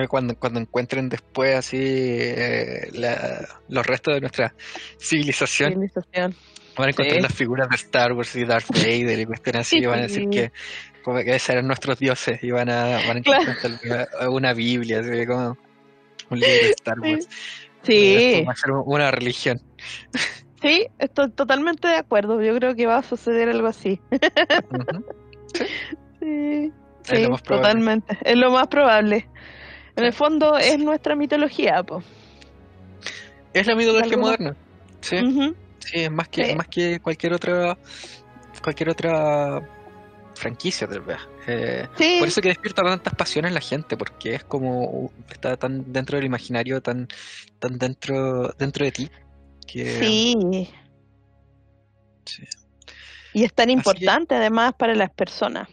[0.09, 2.89] Cuando, cuando encuentren después así eh,
[3.69, 4.53] los restos de nuestra
[4.99, 6.35] civilización, civilización.
[6.75, 9.85] van a encontrar las figuras de Star Wars y Darth Vader y cuestiones así, y
[9.85, 10.51] van a decir que,
[11.03, 15.25] como que esos eran nuestros dioses y van a, van a encontrar una Biblia, así
[15.25, 15.57] como
[16.29, 17.29] un libro de Star Wars.
[17.83, 18.43] Sí.
[18.47, 19.61] Va a ser una religión.
[20.61, 22.41] Sí, estoy totalmente de acuerdo.
[22.41, 24.01] Yo creo que va a suceder algo así.
[26.19, 26.73] Sí,
[27.03, 28.17] sí totalmente.
[28.23, 29.29] Es lo más probable.
[29.95, 32.03] En el fondo es nuestra mitología, po.
[33.53, 34.55] Es la mitología moderna.
[35.01, 35.17] Sí.
[35.79, 37.77] Sí, es más que, más que cualquier otra
[38.61, 39.61] cualquier otra
[40.33, 41.19] franquicia tal vez.
[41.47, 41.87] Eh,
[42.19, 46.25] por eso que despierta tantas pasiones la gente, porque es como está tan dentro del
[46.25, 47.07] imaginario, tan,
[47.59, 49.09] tan dentro, dentro de ti.
[49.67, 49.99] Que,
[52.25, 52.45] sí.
[53.35, 55.67] Y es tan importante además para las personas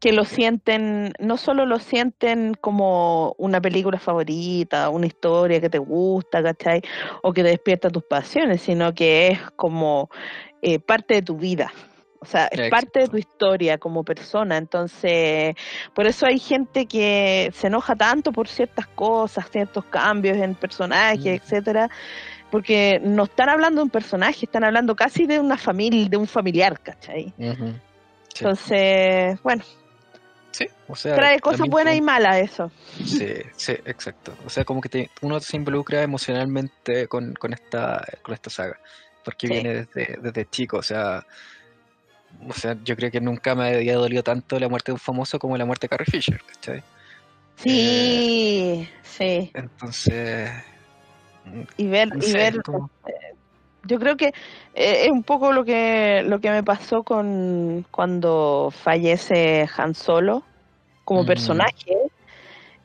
[0.00, 5.78] que lo sienten, no solo lo sienten como una película favorita, una historia que te
[5.78, 6.82] gusta, ¿cachai?
[7.22, 10.10] O que te despierta tus pasiones, sino que es como
[10.60, 11.72] eh, parte de tu vida.
[12.18, 14.56] O sea, es parte de tu historia como persona.
[14.56, 15.54] Entonces,
[15.94, 21.24] por eso hay gente que se enoja tanto por ciertas cosas, ciertos cambios en personajes,
[21.24, 21.44] mm.
[21.44, 21.88] etcétera,
[22.50, 26.26] porque no están hablando de un personaje, están hablando casi de una familia, de un
[26.26, 27.32] familiar, ¿cachai?
[28.34, 29.64] Entonces, bueno.
[30.52, 32.70] Sí, o sea, trae cosas buenas y malas eso.
[33.04, 34.34] Sí, sí, exacto.
[34.46, 38.78] O sea, como que uno se involucra emocionalmente con, con, esta, con esta saga,
[39.22, 41.26] porque viene desde, desde chico, o sea,
[42.48, 45.38] o sea, yo creo que nunca me había dolido tanto la muerte de un famoso
[45.38, 46.82] como la muerte de Carrie Fisher, ¿cachai?
[47.56, 49.50] Sí, sí.
[49.54, 50.50] Entonces,
[51.76, 52.60] y ver, y ver
[53.86, 54.26] yo creo que
[54.74, 60.42] eh, es un poco lo que lo que me pasó con cuando fallece Han Solo
[61.04, 61.26] como mm.
[61.26, 61.96] personaje.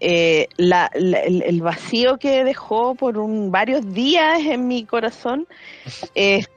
[0.04, 5.48] Eh, la, el, vacío que dejó por un varios días en mi corazón
[6.16, 6.50] es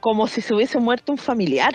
[0.00, 1.72] como si se hubiese muerto un familiar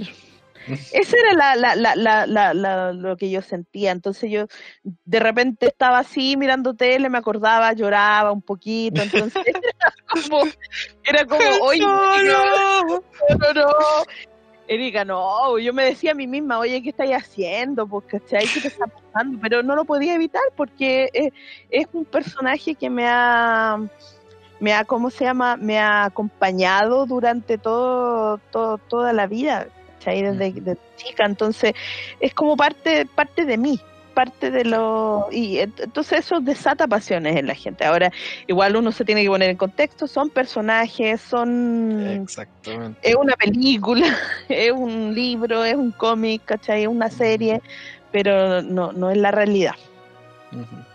[0.93, 3.91] Ese era la, la, la, la, la, lo que yo sentía.
[3.91, 4.47] Entonces yo
[4.83, 9.01] de repente estaba así mirando tele, me acordaba, lloraba un poquito.
[9.01, 10.43] Entonces era como,
[11.03, 13.67] era como oye, no, no, no, no.
[14.67, 17.85] Erika, no, yo me decía a mí misma, oye, ¿qué estáis haciendo?
[17.88, 18.47] Pues, ¿cachai?
[18.47, 19.38] ¿Qué te está pasando?
[19.41, 21.33] Pero no lo podía evitar porque es,
[21.69, 23.77] es un personaje que me ha
[24.61, 25.57] me ha, ¿cómo se llama?
[25.57, 29.67] Me ha acompañado durante todo, todo toda la vida,
[30.02, 30.22] ¿cachai?
[30.22, 31.73] Desde, desde, chica, entonces
[32.19, 33.80] es como parte, parte de mí,
[34.14, 35.28] parte de lo...
[35.32, 37.86] Y entonces eso desata pasiones en la gente.
[37.86, 38.11] Ahora,
[38.48, 42.22] igual uno se tiene que poner en contexto, son personajes, son...
[42.23, 42.99] Exactamente.
[43.10, 44.18] Es una película,
[44.49, 46.84] es un libro, es un cómic, ¿cachai?
[46.84, 47.61] Es una serie,
[48.11, 49.76] pero no, no es la realidad.
[50.52, 50.90] Uh -huh.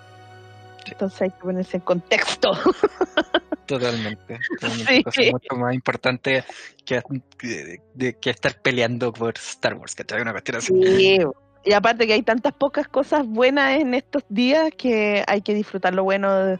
[0.92, 2.50] Entonces hay que ponerse en contexto.
[3.66, 4.38] Totalmente.
[4.60, 5.10] totalmente.
[5.10, 5.32] Sí.
[5.32, 6.44] mucho más importante
[6.84, 7.02] que,
[7.36, 10.72] que, que, estar peleando por Star Wars, que una cuestión así.
[10.84, 11.18] Sí.
[11.64, 15.94] Y aparte que hay tantas pocas cosas buenas en estos días que hay que disfrutar
[15.94, 16.58] lo bueno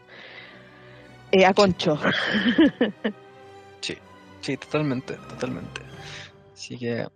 [1.31, 1.97] eh, a concho.
[3.79, 3.95] Sí,
[4.41, 5.81] sí, totalmente, totalmente.
[6.51, 7.07] Así que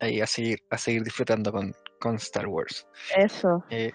[0.00, 2.86] ahí a seguir, a seguir disfrutando con, con Star Wars.
[3.14, 3.64] Eso.
[3.68, 3.92] Eh,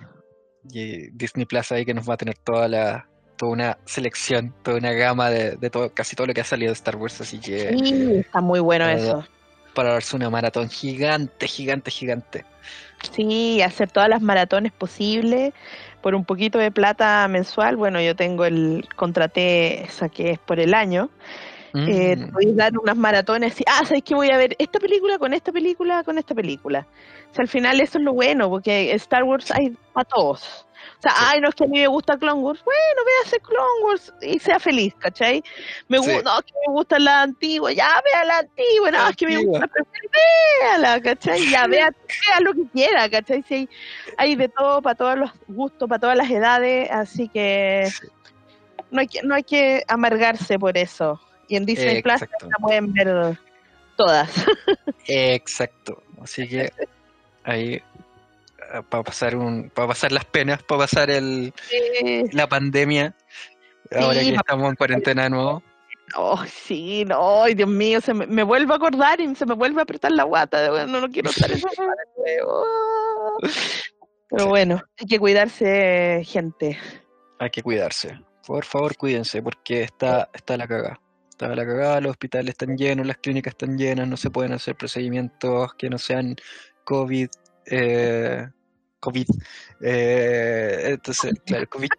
[0.71, 4.77] y Disney Plus ahí que nos va a tener toda la toda una selección, toda
[4.77, 7.39] una gama de, de todo, casi todo lo que ha salido de Star Wars, así
[7.39, 9.27] que sí, está muy bueno para, eso.
[9.73, 12.45] Para darse una maratón gigante, gigante, gigante.
[13.11, 15.53] Sí, hacer todas las maratones posibles
[16.01, 17.75] por un poquito de plata mensual.
[17.75, 21.09] Bueno, yo tengo el contraté esa que es por el año.
[21.73, 21.87] Mm.
[21.87, 24.13] Eh, te voy a dar unas maratones y, ah, ¿sabes qué?
[24.13, 26.85] Voy a ver esta película con esta película con esta película.
[27.33, 30.67] O sea, al final eso es lo bueno, porque Star Wars hay a todos.
[30.99, 31.25] O sea, sí.
[31.25, 32.63] ay, no es que a mí me gusta Clone Wars.
[32.63, 35.43] Bueno, véase Clone Wars y sea feliz, ¿cachai?
[35.87, 36.11] Me sí.
[36.11, 39.25] gusta, no, es que me gusta la antigua, ya vea la antigua, no, es que
[39.25, 39.67] me gusta,
[40.61, 41.49] véala, ¿cachai?
[41.49, 43.41] Ya vea, vea lo que quiera, ¿cachai?
[43.47, 43.69] Si hay,
[44.17, 48.07] hay de todo, para todos los gustos, para todas las edades, así que sí.
[48.91, 51.19] no, hay que no hay que amargarse por eso.
[51.47, 53.39] Y en Disney Plus la pueden ver
[53.97, 54.29] todas.
[55.07, 56.71] Exacto, así que
[57.43, 57.81] ahí
[58.89, 62.23] para pasar un para pasar las penas para pasar el sí.
[62.31, 63.15] la pandemia
[63.91, 65.63] ahora sí, que estamos en cuarentena de nuevo
[66.15, 69.79] Oh, sí, no, Dios mío, se me, me, vuelve a acordar y se me vuelve
[69.79, 70.85] a apretar la guata.
[70.85, 71.69] No, no quiero estar en esa
[72.17, 72.65] nuevo.
[74.29, 76.77] Pero bueno, hay que cuidarse, gente.
[77.39, 78.19] Hay que cuidarse.
[78.45, 80.99] Por favor, cuídense, porque está, está la cagada.
[81.29, 84.75] Está la cagada, los hospitales están llenos, las clínicas están llenas, no se pueden hacer
[84.75, 86.35] procedimientos que no sean
[86.83, 87.29] COVID
[87.65, 88.47] eh,
[89.03, 89.27] COVID.
[89.81, 91.89] Eh, entonces, claro, COVID.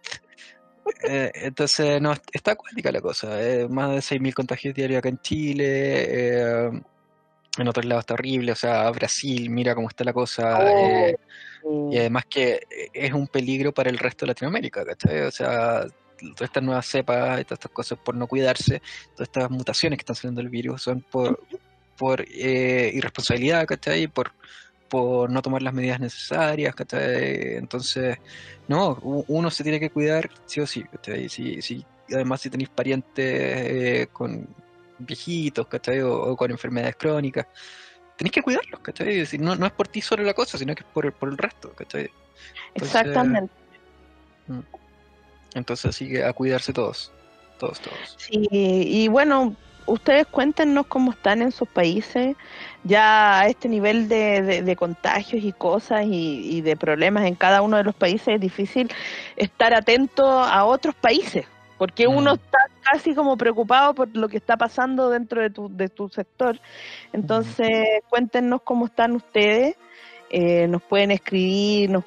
[1.07, 3.41] Eh, entonces, no, está acuática la cosa.
[3.41, 5.65] Eh, más de 6.000 contagios diarios acá en Chile.
[5.67, 6.81] Eh,
[7.57, 8.51] en otros lados está horrible.
[8.51, 10.59] O sea, Brasil, mira cómo está la cosa.
[11.67, 11.89] Oh.
[11.91, 12.61] y además que
[12.93, 15.21] es un peligro para el resto de Latinoamérica, ¿cachai?
[15.21, 15.85] O sea,
[16.19, 18.81] todas estas nuevas cepas y todas estas cosas por no cuidarse,
[19.15, 21.39] todas estas mutaciones que están saliendo del virus son por,
[21.97, 24.07] por irresponsabilidad, ¿cachai?
[24.07, 24.31] Por
[24.89, 27.55] por no tomar las medidas necesarias, ¿cachai?
[27.57, 28.17] Entonces,
[28.67, 31.29] no, uno se tiene que cuidar sí o sí, ¿cachai?
[31.29, 34.47] Si, si, además si tenéis parientes eh, con
[34.99, 36.01] viejitos, ¿cachai?
[36.01, 37.47] O, o, con enfermedades crónicas,
[38.15, 39.25] tenéis que cuidarlos, ¿cachai?
[39.25, 41.29] Si no, no es por ti solo la cosa, sino que es por el, por
[41.29, 42.09] el resto, ¿cachai?
[42.73, 43.53] Entonces, Exactamente.
[45.53, 47.11] Entonces, así que a cuidarse todos,
[47.59, 48.15] todos, todos.
[48.17, 49.55] Sí, y bueno,
[49.85, 52.35] ustedes cuéntenos cómo están en sus países,
[52.83, 57.35] ya a este nivel de, de, de contagios y cosas y, y, de problemas en
[57.35, 58.91] cada uno de los países es difícil
[59.35, 61.45] estar atento a otros países,
[61.77, 62.35] porque uno mm.
[62.35, 62.57] está
[62.91, 66.59] casi como preocupado por lo que está pasando dentro de tu, de tu sector.
[67.13, 68.09] Entonces, mm.
[68.09, 69.75] cuéntenos cómo están ustedes,
[70.29, 72.03] eh, nos pueden escribir, nos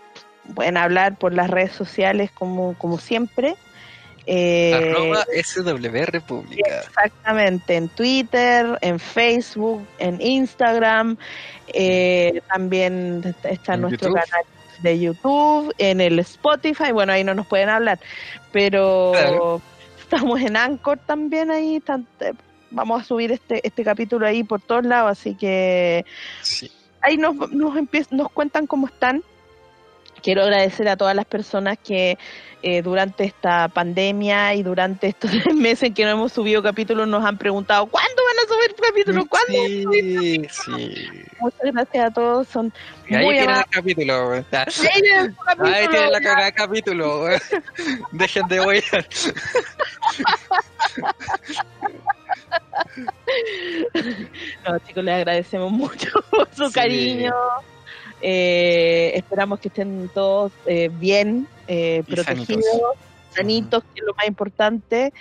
[0.55, 3.56] pueden hablar por las redes sociales como, como siempre.
[4.30, 6.80] Eh, Arroba SW República.
[6.80, 11.16] Exactamente, en Twitter, en Facebook, en Instagram,
[11.68, 14.20] eh, también está en nuestro YouTube.
[14.20, 14.44] canal
[14.82, 17.98] de YouTube, en el Spotify, bueno, ahí no nos pueden hablar,
[18.52, 19.62] pero claro.
[19.98, 21.82] estamos en Anchor también ahí,
[22.70, 26.05] vamos a subir este, este capítulo ahí por todos lados, así que
[26.42, 26.70] sí.
[27.00, 27.74] ahí nos, nos,
[28.10, 29.22] nos cuentan cómo están.
[30.23, 32.19] Quiero agradecer a todas las personas que
[32.62, 37.24] eh, durante esta pandemia y durante estos meses en que no hemos subido capítulos nos
[37.24, 39.24] han preguntado ¿cuándo van a subir capítulos?
[39.28, 41.09] ¿Cuándo sí, subir sí.
[41.40, 42.73] Muchas gracias a todos, son
[43.09, 44.32] y ahí tienen el capítulo.
[44.32, 44.45] Ahí
[44.93, 47.27] tienen Ahí tienen la cagada de capítulo.
[48.12, 48.85] Dejen de oír.
[54.66, 57.32] No, chicos, les agradecemos mucho nuestro cariño.
[58.20, 62.65] Eh, esperamos que estén todos eh, bien, eh, protegidos,
[63.31, 63.82] sanitos.
[63.95, 65.12] que es lo más importante.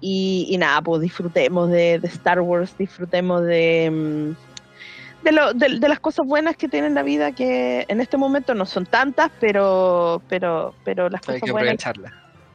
[0.00, 6.68] Y, nada, pues disfrutemos de, Star Wars, disfrutemos de, mm, de, las cosas buenas que
[6.68, 11.50] tiene la vida, que en este momento no son tantas, pero, pero, pero las cosas
[11.50, 11.82] buenas.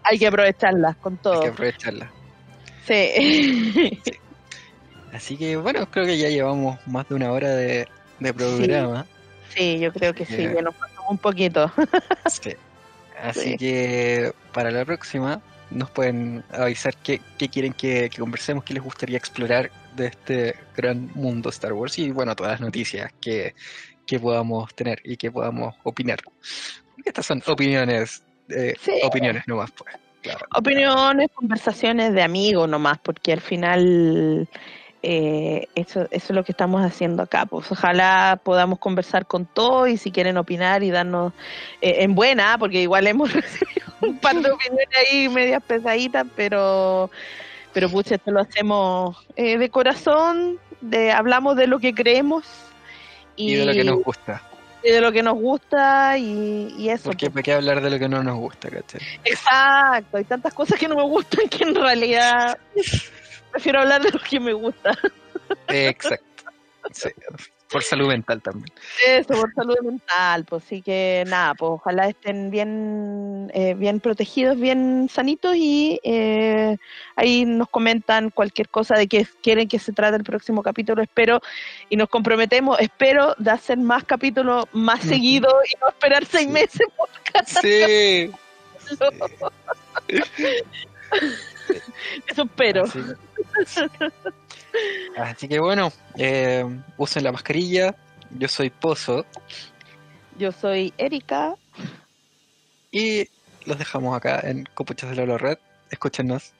[0.03, 1.33] Hay que aprovecharlas con todo.
[1.33, 2.09] Hay que aprovecharlas.
[2.85, 4.01] Sí.
[5.13, 7.87] Así que bueno, creo que ya llevamos más de una hora de,
[8.35, 9.03] programa.
[9.03, 9.09] Sí.
[9.57, 11.71] Yo creo que sí, ya nos pasamos un poquito.
[13.21, 17.19] Así que para la próxima nos pueden avisar qué,
[17.51, 22.35] quieren que, conversemos, qué les gustaría explorar de este gran mundo Star Wars y bueno,
[22.35, 23.55] todas las noticias que,
[24.21, 26.19] podamos tener y que podamos opinar.
[27.03, 29.95] Estas son opiniones, eh, opiniones nomás, pues.
[30.55, 34.47] Opiniones, conversaciones de amigos nomás, porque al final
[35.05, 37.45] eh, eso, eso es lo que estamos haciendo acá.
[37.45, 41.33] Pues ojalá podamos conversar con todos y si quieren opinar y darnos
[41.81, 47.11] eh, en buena, porque igual hemos recibido un par de opiniones ahí medias pesaditas, pero
[47.73, 52.45] pero pucha, esto lo hacemos eh, de corazón, de hablamos de lo que creemos
[53.35, 54.41] y, de lo que nos gusta.
[54.85, 57.05] Y de lo que nos gusta y, y eso.
[57.05, 57.33] Porque pues.
[57.33, 59.01] ¿para qué hablar de lo que no nos gusta, cachai?
[59.25, 62.57] Exacto, hay tantas cosas que no me gustan que en realidad
[63.53, 64.97] prefiero hablar de lo que me gusta.
[65.67, 66.25] Exacto.
[67.71, 68.71] por salud mental también.
[69.05, 74.59] Eso, por salud mental, pues sí que nada, pues ojalá estén bien, eh, bien protegidos,
[74.59, 76.77] bien sanitos y eh,
[77.15, 81.41] ahí nos comentan cualquier cosa de que quieren que se trate el próximo capítulo, espero,
[81.89, 86.87] y nos comprometemos, espero de hacer más capítulos más seguidos y no esperar seis meses
[86.97, 88.31] por cada Sí.
[92.27, 92.83] Eso espero.
[95.17, 96.65] Así, que bueno, eh,
[96.97, 97.95] usen la mascarilla.
[98.37, 99.25] Yo soy Pozo.
[100.37, 101.55] Yo soy Erika.
[102.91, 103.27] Y
[103.65, 105.57] los dejamos acá en Copuchas de la Red.
[105.89, 106.53] Escúchenos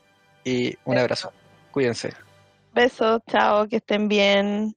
[0.44, 1.32] y un abrazo.
[1.72, 2.14] Cuídense.
[2.74, 4.76] Besos, chao, que estén bien.